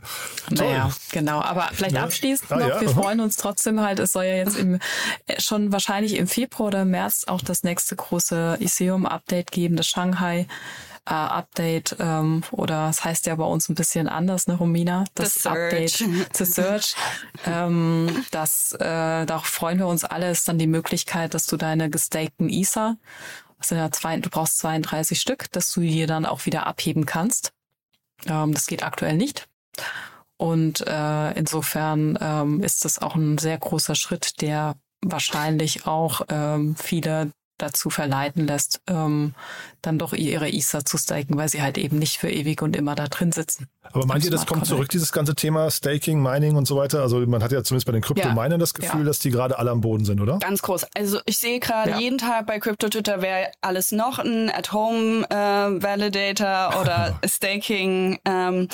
Naja, 0.49 0.91
genau. 1.11 1.41
Aber 1.41 1.69
vielleicht 1.73 1.97
abschließend 1.97 2.51
ah, 2.51 2.57
noch, 2.57 2.81
wir 2.81 2.89
freuen 2.89 3.19
uns 3.21 3.37
trotzdem 3.37 3.81
halt, 3.81 3.99
es 3.99 4.11
soll 4.11 4.25
ja 4.25 4.35
jetzt 4.35 4.57
im, 4.57 4.79
äh, 5.27 5.39
schon 5.39 5.71
wahrscheinlich 5.71 6.15
im 6.15 6.27
Februar 6.27 6.67
oder 6.67 6.85
März 6.85 7.23
auch 7.27 7.41
das 7.41 7.63
nächste 7.63 7.95
große 7.95 8.57
Iseum-Update 8.59 9.51
geben, 9.51 9.75
das 9.75 9.87
Shanghai 9.87 10.47
äh, 11.05 11.13
Update 11.13 11.95
ähm, 11.99 12.43
oder 12.51 12.89
es 12.89 12.97
das 12.97 13.05
heißt 13.05 13.25
ja 13.27 13.35
bei 13.35 13.45
uns 13.45 13.69
ein 13.69 13.75
bisschen 13.75 14.07
anders, 14.07 14.47
ne, 14.47 14.55
Romina? 14.55 15.05
Das 15.13 15.43
The 15.43 15.49
Update 15.49 16.03
zu 16.33 16.45
Search. 16.45 16.95
ähm, 17.45 18.25
das, 18.31 18.73
äh, 18.73 19.25
darauf 19.25 19.45
freuen 19.45 19.79
wir 19.79 19.87
uns 19.87 20.03
alle, 20.03 20.31
ist 20.31 20.47
dann 20.47 20.57
die 20.57 20.67
Möglichkeit, 20.67 21.33
dass 21.33 21.45
du 21.45 21.57
deine 21.57 21.89
gestakten 21.89 22.49
ISA, 22.49 22.97
das 23.57 23.69
sind 23.69 23.77
ja 23.77 23.91
zwei, 23.91 24.17
du 24.17 24.29
brauchst 24.29 24.57
32 24.59 25.19
Stück, 25.19 25.51
dass 25.51 25.71
du 25.71 25.81
die 25.81 26.05
dann 26.05 26.25
auch 26.25 26.45
wieder 26.45 26.67
abheben 26.67 27.05
kannst. 27.05 27.51
Ähm, 28.27 28.53
das 28.53 28.67
geht 28.67 28.83
aktuell 28.83 29.15
nicht. 29.15 29.47
Und 30.37 30.85
äh, 30.85 31.31
insofern 31.31 32.17
ähm, 32.21 32.61
ist 32.61 32.85
das 32.85 32.99
auch 32.99 33.15
ein 33.15 33.37
sehr 33.37 33.57
großer 33.57 33.95
Schritt, 33.95 34.41
der 34.41 34.75
wahrscheinlich 35.01 35.87
auch 35.87 36.21
ähm, 36.29 36.75
viele 36.75 37.31
dazu 37.57 37.89
verleiten 37.89 38.45
lässt, 38.47 38.79
ähm, 38.87 39.33
dann 39.81 39.97
doch 39.97 40.13
ihre 40.13 40.49
ISA 40.49 40.85
zu 40.85 40.97
staken, 40.97 41.37
weil 41.37 41.49
sie 41.49 41.61
halt 41.61 41.77
eben 41.77 41.99
nicht 41.99 42.17
für 42.17 42.29
ewig 42.29 42.61
und 42.61 42.75
immer 42.75 42.95
da 42.95 43.07
drin 43.07 43.31
sitzen. 43.31 43.67
Aber 43.83 44.05
meint 44.05 44.25
ihr, 44.25 44.31
das 44.31 44.45
kommt 44.45 44.65
zurück, 44.65 44.89
dieses 44.89 45.11
ganze 45.11 45.35
Thema 45.35 45.71
Staking, 45.71 46.21
Mining 46.21 46.55
und 46.55 46.67
so 46.67 46.75
weiter? 46.75 47.01
Also 47.01 47.19
man 47.19 47.43
hat 47.43 47.51
ja 47.51 47.63
zumindest 47.63 47.85
bei 47.85 47.93
den 47.93 48.01
Krypto-Minern 48.01 48.53
ja, 48.53 48.57
das 48.57 48.73
Gefühl, 48.73 49.01
ja. 49.01 49.05
dass 49.05 49.19
die 49.19 49.29
gerade 49.29 49.59
alle 49.59 49.69
am 49.71 49.81
Boden 49.81 50.05
sind, 50.05 50.21
oder? 50.21 50.39
Ganz 50.39 50.61
groß. 50.61 50.85
Also 50.95 51.19
ich 51.25 51.37
sehe 51.37 51.59
gerade 51.59 51.91
ja. 51.91 51.99
jeden 51.99 52.17
Tag 52.17 52.47
bei 52.47 52.59
Crypto-Twitter, 52.59 53.21
wer 53.21 53.51
alles 53.61 53.91
noch 53.91 54.17
ein 54.19 54.49
At-Home-Validator 54.49 56.71
äh, 56.73 56.77
oder 56.81 57.19
Staking-Tool 57.25 58.25
ähm, 58.25 58.67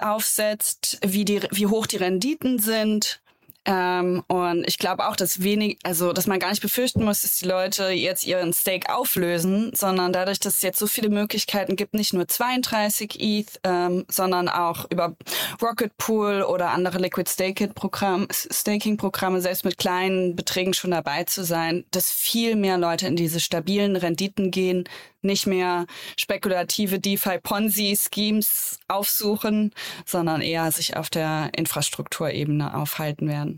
aufsetzt, 0.00 0.98
wie, 1.04 1.24
die, 1.24 1.40
wie 1.50 1.66
hoch 1.66 1.86
die 1.86 1.96
Renditen 1.96 2.58
sind 2.58 3.21
ähm, 3.64 4.24
und 4.26 4.66
ich 4.66 4.76
glaube 4.76 5.06
auch, 5.06 5.14
dass 5.14 5.42
wenig, 5.42 5.78
also 5.84 6.12
dass 6.12 6.26
man 6.26 6.40
gar 6.40 6.50
nicht 6.50 6.62
befürchten 6.62 7.04
muss, 7.04 7.22
dass 7.22 7.38
die 7.38 7.46
Leute 7.46 7.90
jetzt 7.90 8.24
ihren 8.26 8.52
Stake 8.52 8.92
auflösen, 8.92 9.70
sondern 9.74 10.12
dadurch, 10.12 10.40
dass 10.40 10.56
es 10.56 10.62
jetzt 10.62 10.80
so 10.80 10.88
viele 10.88 11.10
Möglichkeiten 11.10 11.76
gibt, 11.76 11.94
nicht 11.94 12.12
nur 12.12 12.26
32 12.26 13.20
ETH, 13.20 13.60
ähm, 13.62 14.04
sondern 14.08 14.48
auch 14.48 14.90
über 14.90 15.14
Rocket 15.62 15.96
Pool 15.96 16.42
oder 16.42 16.70
andere 16.70 16.98
Liquid 16.98 17.30
Staking-Programme, 17.30 18.26
selbst 19.40 19.64
mit 19.64 19.78
kleinen 19.78 20.34
Beträgen 20.34 20.74
schon 20.74 20.90
dabei 20.90 21.22
zu 21.24 21.44
sein, 21.44 21.84
dass 21.92 22.10
viel 22.10 22.56
mehr 22.56 22.78
Leute 22.78 23.06
in 23.06 23.14
diese 23.14 23.38
stabilen 23.38 23.94
Renditen 23.94 24.50
gehen, 24.50 24.88
nicht 25.22 25.46
mehr 25.46 25.86
spekulative 26.16 26.98
DeFi-Ponzi-Schemes 26.98 28.80
aufsuchen, 28.88 29.72
sondern 30.04 30.40
eher 30.40 30.72
sich 30.72 30.96
auf 30.96 31.10
der 31.10 31.50
Infrastrukturebene 31.56 32.74
aufhalten 32.74 33.28
werden. 33.28 33.51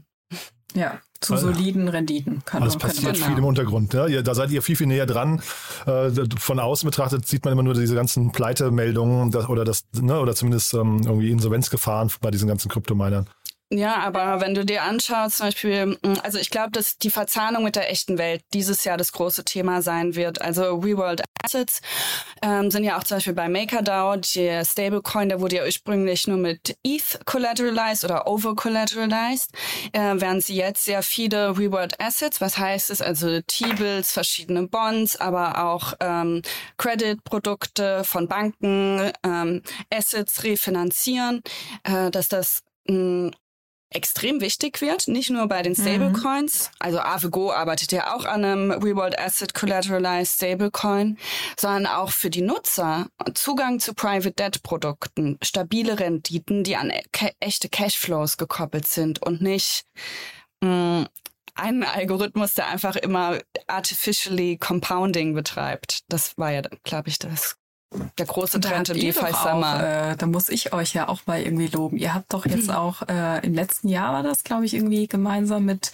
Ja, 0.74 1.00
zu 1.20 1.36
soliden 1.36 1.88
Renditen. 1.88 2.42
Kann 2.44 2.62
also 2.62 2.76
es 2.76 2.82
passiert 2.82 3.16
viel 3.16 3.38
im 3.38 3.44
Untergrund. 3.44 3.94
Ja? 3.94 4.22
Da 4.22 4.34
seid 4.34 4.50
ihr 4.50 4.62
viel, 4.62 4.76
viel 4.76 4.86
näher 4.86 5.06
dran. 5.06 5.40
Äh, 5.86 6.10
von 6.38 6.58
außen 6.58 6.86
betrachtet 6.86 7.26
sieht 7.26 7.44
man 7.44 7.52
immer 7.52 7.62
nur 7.62 7.74
diese 7.74 7.94
ganzen 7.94 8.32
Pleitemeldungen 8.32 9.34
oder 9.34 9.64
das, 9.64 9.84
ne, 9.92 10.20
oder 10.20 10.34
zumindest 10.34 10.74
ähm, 10.74 11.00
irgendwie 11.04 11.30
Insolvenzgefahren 11.30 12.10
bei 12.20 12.30
diesen 12.30 12.48
ganzen 12.48 12.70
Kryptominern. 12.70 13.26
Ja, 13.72 13.96
aber 13.96 14.40
wenn 14.40 14.54
du 14.54 14.64
dir 14.64 14.82
anschaust, 14.82 15.38
zum 15.38 15.46
Beispiel, 15.46 15.86
mm, 15.86 16.18
also 16.22 16.38
ich 16.38 16.50
glaube, 16.50 16.70
dass 16.70 16.96
die 16.98 17.10
Verzahnung 17.10 17.64
mit 17.64 17.74
der 17.76 17.90
echten 17.90 18.18
Welt 18.18 18.42
dieses 18.52 18.84
Jahr 18.84 18.96
das 18.96 19.10
große 19.12 19.44
Thema 19.44 19.82
sein 19.82 20.14
wird. 20.14 20.40
Also 20.42 20.76
Reworld 20.76 21.22
Assets 21.42 21.80
ähm, 22.42 22.70
sind 22.70 22.84
ja 22.84 22.98
auch 22.98 23.04
zum 23.04 23.16
Beispiel 23.16 23.32
bei 23.32 23.48
MakerDAO, 23.48 24.16
der 24.16 24.64
Stablecoin, 24.64 25.28
der 25.28 25.40
wurde 25.40 25.56
ja 25.56 25.64
ursprünglich 25.64 26.26
nur 26.28 26.36
mit 26.36 26.76
ETH 26.84 27.20
collateralized 27.24 28.04
oder 28.04 28.28
over 28.28 28.54
collateralized, 28.54 29.50
äh, 29.92 30.20
werden 30.20 30.40
sie 30.40 30.54
jetzt 30.56 30.84
sehr 30.84 31.02
viele 31.02 31.58
Reworld 31.58 32.00
Assets, 32.00 32.40
was 32.40 32.58
heißt 32.58 32.90
es, 32.90 33.00
also 33.02 33.40
T-Bills, 33.40 34.12
verschiedene 34.12 34.68
Bonds, 34.68 35.16
aber 35.16 35.64
auch 35.64 35.94
ähm, 36.00 36.42
Credit-Produkte 36.76 38.04
von 38.04 38.28
Banken, 38.28 39.10
ähm, 39.24 39.62
Assets 39.92 40.44
refinanzieren, 40.44 41.42
äh, 41.82 42.10
dass 42.10 42.28
das 42.28 42.62
mm, 42.88 43.30
extrem 43.94 44.40
wichtig 44.40 44.80
wird, 44.80 45.08
nicht 45.08 45.30
nur 45.30 45.46
bei 45.48 45.62
den 45.62 45.72
mhm. 45.72 45.82
Stablecoins, 45.82 46.70
mhm. 46.70 46.76
also 46.78 47.00
Avigo 47.00 47.52
arbeitet 47.52 47.92
ja 47.92 48.14
auch 48.14 48.24
an 48.24 48.44
einem 48.44 48.70
Reworld 48.70 49.18
Asset 49.18 49.54
Collateralized 49.54 50.36
Stablecoin, 50.36 51.18
sondern 51.58 51.86
auch 51.86 52.10
für 52.10 52.30
die 52.30 52.42
Nutzer 52.42 53.06
Zugang 53.34 53.80
zu 53.80 53.94
Private 53.94 54.32
Debt 54.32 54.62
Produkten, 54.62 55.38
stabile 55.42 55.98
Renditen, 55.98 56.64
die 56.64 56.76
an 56.76 56.92
echte 57.40 57.68
Cashflows 57.68 58.36
gekoppelt 58.36 58.86
sind 58.86 59.22
und 59.22 59.40
nicht 59.40 59.84
mh, 60.60 61.02
mm, 61.02 61.06
ein 61.56 61.84
Algorithmus, 61.84 62.54
der 62.54 62.66
einfach 62.68 62.96
immer 62.96 63.38
artificially 63.68 64.56
Compounding 64.58 65.34
betreibt. 65.34 66.00
Das 66.08 66.36
war 66.36 66.50
ja, 66.50 66.62
glaube 66.82 67.08
ich, 67.08 67.18
das 67.18 67.56
der 68.18 68.26
große 68.26 68.60
Trend 68.60 68.88
im 68.90 68.98
DeFi 68.98 69.32
Summer. 69.32 70.12
Äh, 70.12 70.16
da 70.16 70.26
muss 70.26 70.48
ich 70.48 70.72
euch 70.72 70.94
ja 70.94 71.08
auch 71.08 71.20
mal 71.26 71.40
irgendwie 71.40 71.68
loben. 71.68 71.96
Ihr 71.96 72.14
habt 72.14 72.32
doch 72.32 72.46
jetzt 72.46 72.70
auch 72.70 73.02
äh, 73.08 73.44
im 73.44 73.54
letzten 73.54 73.88
Jahr 73.88 74.12
war 74.12 74.22
das, 74.22 74.44
glaube 74.44 74.64
ich, 74.64 74.74
irgendwie 74.74 75.06
gemeinsam 75.06 75.64
mit 75.64 75.92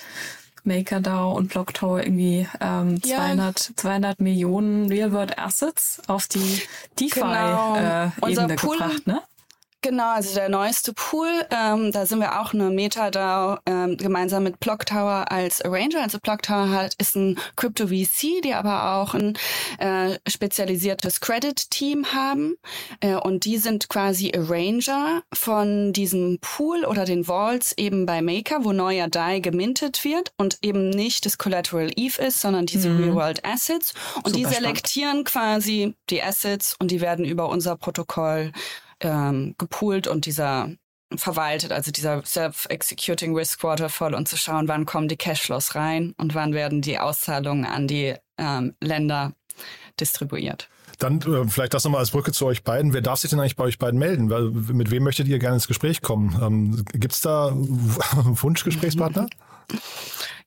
MakerDAO 0.64 1.32
und 1.32 1.48
BlockTO 1.48 1.98
irgendwie 1.98 2.46
ähm, 2.60 3.00
ja. 3.04 3.16
200, 3.16 3.72
200 3.76 4.20
Millionen 4.20 4.88
Real-World 4.88 5.38
Assets 5.38 6.02
auf 6.06 6.26
die 6.26 6.62
DeFi-Ebene 6.98 8.12
genau. 8.20 8.44
äh, 8.46 8.46
gebracht, 8.56 9.06
ne? 9.06 9.22
Genau, 9.82 10.12
also 10.12 10.34
der 10.34 10.50
neueste 10.50 10.92
Pool, 10.92 11.28
ähm, 11.50 11.90
da 11.90 12.04
sind 12.04 12.18
wir 12.18 12.38
auch 12.38 12.52
eine 12.52 12.68
MetaDAO 12.68 13.60
ähm, 13.64 13.96
gemeinsam 13.96 14.42
mit 14.42 14.60
Block 14.60 14.84
Tower 14.84 15.32
als 15.32 15.62
Arranger. 15.62 16.02
Also 16.02 16.18
Block 16.18 16.42
Tower 16.42 16.68
hat, 16.68 16.94
ist 16.98 17.16
ein 17.16 17.38
Crypto 17.56 17.86
VC, 17.86 18.42
die 18.44 18.52
aber 18.52 18.92
auch 18.92 19.14
ein 19.14 19.38
äh, 19.78 20.18
spezialisiertes 20.28 21.22
Credit-Team 21.22 22.12
haben. 22.12 22.56
Äh, 23.00 23.14
und 23.14 23.46
die 23.46 23.56
sind 23.56 23.88
quasi 23.88 24.30
Arranger 24.36 25.22
von 25.32 25.94
diesem 25.94 26.38
Pool 26.42 26.84
oder 26.84 27.06
den 27.06 27.26
Vaults 27.26 27.72
eben 27.78 28.04
bei 28.04 28.20
Maker, 28.20 28.66
wo 28.66 28.72
neuer 28.72 29.08
DAI 29.08 29.40
gemintet 29.40 30.04
wird 30.04 30.34
und 30.36 30.58
eben 30.60 30.90
nicht 30.90 31.24
das 31.24 31.38
Collateral 31.38 31.90
Eve 31.96 32.20
ist, 32.20 32.40
sondern 32.42 32.66
diese 32.66 32.90
mhm. 32.90 33.04
Real-World 33.04 33.46
Assets. 33.46 33.94
Und 34.16 34.34
Super 34.34 34.36
die 34.36 34.54
selektieren 34.54 35.26
spannend. 35.26 35.28
quasi 35.28 35.94
die 36.10 36.22
Assets 36.22 36.76
und 36.78 36.90
die 36.90 37.00
werden 37.00 37.24
über 37.24 37.48
unser 37.48 37.76
Protokoll 37.76 38.52
ähm, 39.00 39.54
gepoolt 39.58 40.06
und 40.06 40.26
dieser 40.26 40.70
verwaltet, 41.16 41.72
also 41.72 41.90
dieser 41.90 42.24
Self-Executing 42.24 43.34
Risk 43.34 43.64
Waterfall 43.64 44.14
und 44.14 44.28
zu 44.28 44.36
schauen, 44.36 44.68
wann 44.68 44.86
kommen 44.86 45.08
die 45.08 45.16
Cashflows 45.16 45.74
rein 45.74 46.14
und 46.18 46.34
wann 46.34 46.52
werden 46.52 46.82
die 46.82 46.98
Auszahlungen 46.98 47.64
an 47.64 47.88
die 47.88 48.14
ähm, 48.38 48.74
Länder 48.80 49.32
distribuiert. 49.98 50.68
Dann 50.98 51.20
äh, 51.22 51.48
vielleicht 51.48 51.74
das 51.74 51.84
nochmal 51.84 52.00
als 52.00 52.10
Brücke 52.10 52.32
zu 52.32 52.46
euch 52.46 52.62
beiden. 52.62 52.92
Wer 52.92 53.00
darf 53.00 53.18
sich 53.18 53.30
denn 53.30 53.40
eigentlich 53.40 53.56
bei 53.56 53.64
euch 53.64 53.78
beiden 53.78 53.98
melden? 53.98 54.30
Weil, 54.30 54.50
mit 54.50 54.90
wem 54.90 55.02
möchtet 55.02 55.28
ihr 55.28 55.38
gerne 55.38 55.56
ins 55.56 55.66
Gespräch 55.66 56.02
kommen? 56.02 56.38
Ähm, 56.42 56.84
Gibt 56.92 57.14
es 57.14 57.20
da 57.20 57.50
Wunschgesprächspartner? 57.54 59.26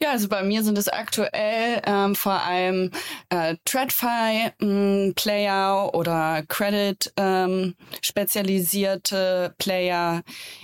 Ja, 0.04 0.12
also 0.12 0.28
bei 0.28 0.44
mir 0.44 0.62
sind 0.64 0.78
es 0.78 0.90
aktuell 0.90 1.82
ähm, 1.86 2.16
vor 2.16 2.42
allem 2.42 2.92
äh, 3.30 3.56
TradFi-Player 3.64 5.86
mm, 5.86 5.90
oder 5.96 6.44
Credit-spezialisierte 6.50 9.46
ähm, 9.48 9.54
Player, 9.58 10.24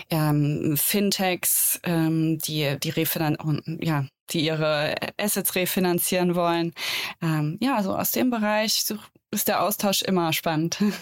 ähm, 0.10 0.76
Fintechs, 0.78 1.80
ähm, 1.84 2.38
die 2.40 2.78
die 2.84 2.90
refinan 2.90 3.38
ja, 3.82 4.04
die 4.32 4.42
ihre 4.42 4.96
Assets 5.18 5.56
refinanzieren 5.56 6.36
wollen. 6.36 6.74
Ähm, 7.22 7.58
ja, 7.62 7.78
also 7.78 7.96
aus 7.96 8.12
dem 8.12 8.30
Bereich 8.32 8.84
ist 9.32 9.48
der 9.48 9.64
Austausch 9.64 10.02
immer 10.02 10.34
spannend. 10.34 10.82
Mhm. 10.82 10.94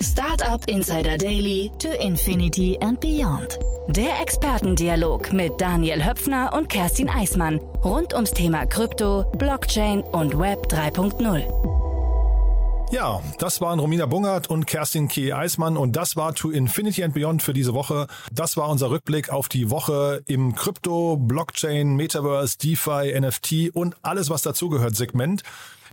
Startup 0.03 0.61
Insider 0.69 1.17
Daily 1.17 1.71
to 1.79 1.89
Infinity 2.03 2.77
and 2.81 3.01
Beyond. 3.01 3.59
Der 3.87 4.21
Expertendialog 4.21 5.33
mit 5.33 5.61
Daniel 5.61 6.05
Höpfner 6.05 6.53
und 6.55 6.69
Kerstin 6.69 7.09
Eismann 7.09 7.61
rund 7.85 8.13
ums 8.13 8.33
Thema 8.33 8.67
Krypto, 8.67 9.25
Blockchain 9.39 10.01
und 10.01 10.37
Web 10.37 10.67
3.0. 10.67 11.45
Ja, 12.93 13.23
das 13.39 13.61
waren 13.61 13.79
Romina 13.79 14.07
Bungert 14.07 14.51
und 14.51 14.67
Kerstin 14.67 15.09
K. 15.09 15.33
Eismann 15.33 15.77
und 15.77 15.95
das 15.95 16.17
war 16.17 16.35
To 16.35 16.51
Infinity 16.51 17.05
and 17.05 17.15
Beyond 17.15 17.43
für 17.43 17.53
diese 17.53 17.73
Woche. 17.73 18.09
Das 18.33 18.57
war 18.57 18.69
unser 18.69 18.91
Rückblick 18.91 19.31
auf 19.31 19.49
die 19.49 19.71
Woche 19.71 20.23
im 20.27 20.55
Krypto, 20.55 21.17
Blockchain, 21.17 21.95
Metaverse, 21.95 22.59
DeFi, 22.59 23.19
NFT 23.19 23.75
und 23.75 23.95
alles, 24.03 24.31
was 24.31 24.43
dazugehört 24.43 24.97
Segment. 24.97 25.43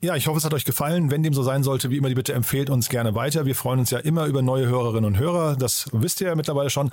Ja, 0.01 0.15
ich 0.15 0.27
hoffe, 0.27 0.37
es 0.37 0.45
hat 0.45 0.53
euch 0.53 0.63
gefallen. 0.63 1.11
Wenn 1.11 1.23
dem 1.23 1.33
so 1.33 1.43
sein 1.43 1.61
sollte, 1.61 1.89
wie 1.89 1.97
immer, 1.97 2.07
die 2.07 2.15
Bitte 2.15 2.33
empfehlt 2.33 2.69
uns 2.69 2.87
gerne 2.87 3.15
weiter. 3.15 3.45
Wir 3.45 3.55
freuen 3.55 3.79
uns 3.79 3.89
ja 3.89 3.99
immer 3.99 4.27
über 4.27 4.41
neue 4.41 4.67
Hörerinnen 4.67 5.05
und 5.05 5.17
Hörer. 5.17 5.57
Das 5.57 5.89
wisst 5.91 6.21
ihr 6.21 6.27
ja 6.27 6.35
mittlerweile 6.35 6.69
schon. 6.69 6.89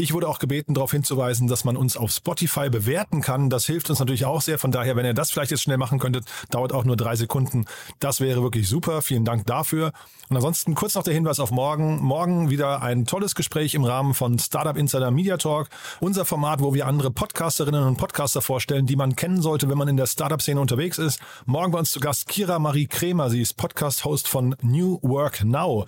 Ich 0.00 0.14
wurde 0.14 0.28
auch 0.28 0.38
gebeten, 0.38 0.72
darauf 0.72 0.92
hinzuweisen, 0.92 1.46
dass 1.46 1.64
man 1.64 1.76
uns 1.76 1.98
auf 1.98 2.10
Spotify 2.10 2.70
bewerten 2.70 3.20
kann. 3.20 3.50
Das 3.50 3.66
hilft 3.66 3.90
uns 3.90 3.98
natürlich 3.98 4.24
auch 4.24 4.40
sehr. 4.40 4.58
Von 4.58 4.72
daher, 4.72 4.96
wenn 4.96 5.04
ihr 5.04 5.12
das 5.12 5.30
vielleicht 5.30 5.50
jetzt 5.50 5.60
schnell 5.60 5.76
machen 5.76 5.98
könntet, 5.98 6.24
dauert 6.50 6.72
auch 6.72 6.84
nur 6.84 6.96
drei 6.96 7.16
Sekunden. 7.16 7.66
Das 7.98 8.18
wäre 8.22 8.42
wirklich 8.42 8.66
super. 8.66 9.02
Vielen 9.02 9.26
Dank 9.26 9.44
dafür. 9.44 9.92
Und 10.30 10.36
ansonsten 10.36 10.74
kurz 10.74 10.94
noch 10.94 11.02
der 11.02 11.12
Hinweis 11.12 11.38
auf 11.38 11.50
morgen. 11.50 12.00
Morgen 12.00 12.48
wieder 12.48 12.80
ein 12.80 13.04
tolles 13.04 13.34
Gespräch 13.34 13.74
im 13.74 13.84
Rahmen 13.84 14.14
von 14.14 14.38
Startup 14.38 14.74
Insider 14.74 15.10
Media 15.10 15.36
Talk. 15.36 15.68
Unser 16.00 16.24
Format, 16.24 16.62
wo 16.62 16.72
wir 16.72 16.86
andere 16.86 17.10
Podcasterinnen 17.10 17.86
und 17.86 17.98
Podcaster 17.98 18.40
vorstellen, 18.40 18.86
die 18.86 18.96
man 18.96 19.16
kennen 19.16 19.42
sollte, 19.42 19.68
wenn 19.68 19.76
man 19.76 19.88
in 19.88 19.98
der 19.98 20.06
Startup-Szene 20.06 20.62
unterwegs 20.62 20.96
ist. 20.96 21.20
Morgen 21.44 21.72
bei 21.72 21.78
uns 21.78 21.90
zu 21.90 22.00
Gast 22.00 22.26
Kira 22.26 22.58
Marie 22.58 22.86
Kremer. 22.86 23.28
Sie 23.28 23.42
ist 23.42 23.58
Podcast-Host 23.58 24.28
von 24.28 24.56
New 24.62 24.98
Work 25.02 25.44
Now. 25.44 25.84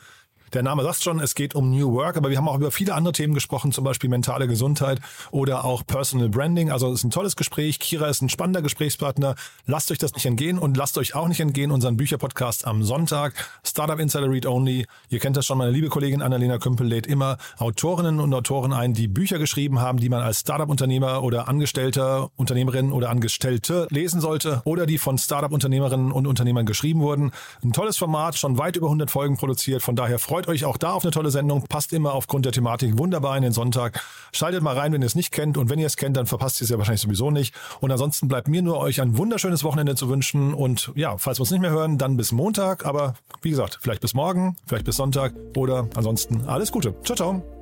Der 0.53 0.63
Name 0.63 0.83
sagt 0.83 1.03
schon, 1.03 1.19
es 1.19 1.35
geht 1.35 1.55
um 1.55 1.71
New 1.71 1.95
Work, 1.95 2.19
aber 2.19 2.29
wir 2.29 2.37
haben 2.37 2.47
auch 2.47 2.57
über 2.57 2.71
viele 2.71 2.93
andere 2.93 3.15
Themen 3.15 3.33
gesprochen, 3.33 3.73
zum 3.73 3.85
Beispiel 3.85 4.11
mentale 4.11 4.47
Gesundheit 4.47 5.01
oder 5.31 5.65
auch 5.65 5.87
Personal 5.87 6.29
Branding. 6.29 6.71
Also 6.71 6.89
es 6.93 7.01
ist 7.01 7.05
ein 7.05 7.11
tolles 7.11 7.37
Gespräch. 7.37 7.81
Kira 7.81 8.07
ist 8.09 8.21
ein 8.21 8.29
spannender 8.29 8.61
Gesprächspartner. 8.61 9.35
Lasst 9.65 9.91
euch 9.91 9.97
das 9.97 10.13
nicht 10.13 10.27
entgehen 10.27 10.59
und 10.59 10.77
lasst 10.77 10.99
euch 10.99 11.15
auch 11.15 11.27
nicht 11.27 11.41
entgehen 11.41 11.71
unseren 11.71 11.97
Bücherpodcast 11.97 12.67
am 12.67 12.83
Sonntag. 12.83 13.33
Startup 13.65 13.99
Insider 13.99 14.29
Read 14.29 14.45
Only. 14.45 14.85
Ihr 15.09 15.21
kennt 15.21 15.39
das 15.39 15.47
schon, 15.47 15.57
meine 15.57 15.71
liebe 15.71 15.89
Kollegin 15.89 16.21
Annalena 16.21 16.59
Kümpel 16.59 16.87
lädt 16.87 17.07
immer 17.07 17.39
Autorinnen 17.57 18.21
und 18.21 18.35
Autoren 18.35 18.75
ein, 18.75 18.93
die 18.93 19.09
Bücher 19.09 19.39
geschrieben 19.39 19.81
haben, 19.81 20.01
die 20.01 20.11
man 20.11 20.21
als 20.21 20.41
Startup-Unternehmer 20.41 21.23
oder 21.23 21.49
Angestellter, 21.49 22.31
Unternehmerin 22.37 22.93
oder 22.93 23.09
Angestellte 23.09 23.87
lesen 23.89 24.21
sollte 24.21 24.61
oder 24.67 24.85
die 24.85 24.99
von 24.99 25.17
Startup-Unternehmerinnen 25.17 26.13
und 26.13 26.27
Unternehmern 26.27 26.67
geschrieben 26.67 27.01
wurden. 27.01 27.33
Ein 27.65 27.73
tolles 27.73 27.97
Format, 27.97 28.37
schon 28.37 28.59
weit 28.59 28.77
über 28.77 28.89
100 28.89 29.11
Folgen 29.11 29.39
produziert. 29.39 29.83
Von 29.83 29.97
daher 29.97 30.19
freut 30.43 30.49
euch 30.49 30.65
auch 30.65 30.77
da 30.77 30.93
auf 30.93 31.05
eine 31.05 31.13
tolle 31.13 31.31
Sendung. 31.31 31.63
Passt 31.69 31.93
immer 31.93 32.15
aufgrund 32.15 32.45
der 32.45 32.53
Thematik 32.53 32.99
wunderbar 32.99 33.37
in 33.37 33.45
den 33.45 33.53
Sonntag. 33.53 34.03
Schaltet 34.33 34.61
mal 34.61 34.77
rein, 34.77 34.93
wenn 34.93 35.01
ihr 35.01 35.07
es 35.07 35.15
nicht 35.15 35.31
kennt. 35.31 35.57
Und 35.57 35.71
wenn 35.71 35.79
ihr 35.79 35.87
es 35.87 35.97
kennt, 35.97 36.17
dann 36.17 36.27
verpasst 36.27 36.61
ihr 36.61 36.65
es 36.65 36.71
ja 36.71 36.79
wahrscheinlich 36.79 37.03
sowieso 37.03 37.31
nicht. 37.31 37.55
Und 37.81 37.93
ansonsten 37.93 38.27
bleibt 38.27 38.49
mir 38.49 38.61
nur 38.61 38.79
euch 38.79 39.01
ein 39.01 39.17
wunderschönes 39.17 39.63
Wochenende 39.63 39.95
zu 39.95 40.09
wünschen. 40.09 40.53
Und 40.53 40.91
ja, 40.97 41.17
falls 41.17 41.39
wir 41.39 41.43
uns 41.43 41.53
nicht 41.53 41.61
mehr 41.61 41.71
hören, 41.71 41.97
dann 41.97 42.17
bis 42.17 42.33
Montag. 42.33 42.85
Aber 42.87 43.15
wie 43.41 43.51
gesagt, 43.51 43.79
vielleicht 43.81 44.01
bis 44.01 44.15
morgen, 44.15 44.57
vielleicht 44.67 44.85
bis 44.85 44.97
Sonntag 44.97 45.33
oder 45.57 45.89
ansonsten 45.95 46.49
alles 46.49 46.73
Gute. 46.73 46.95
Ciao, 47.05 47.15
ciao. 47.15 47.62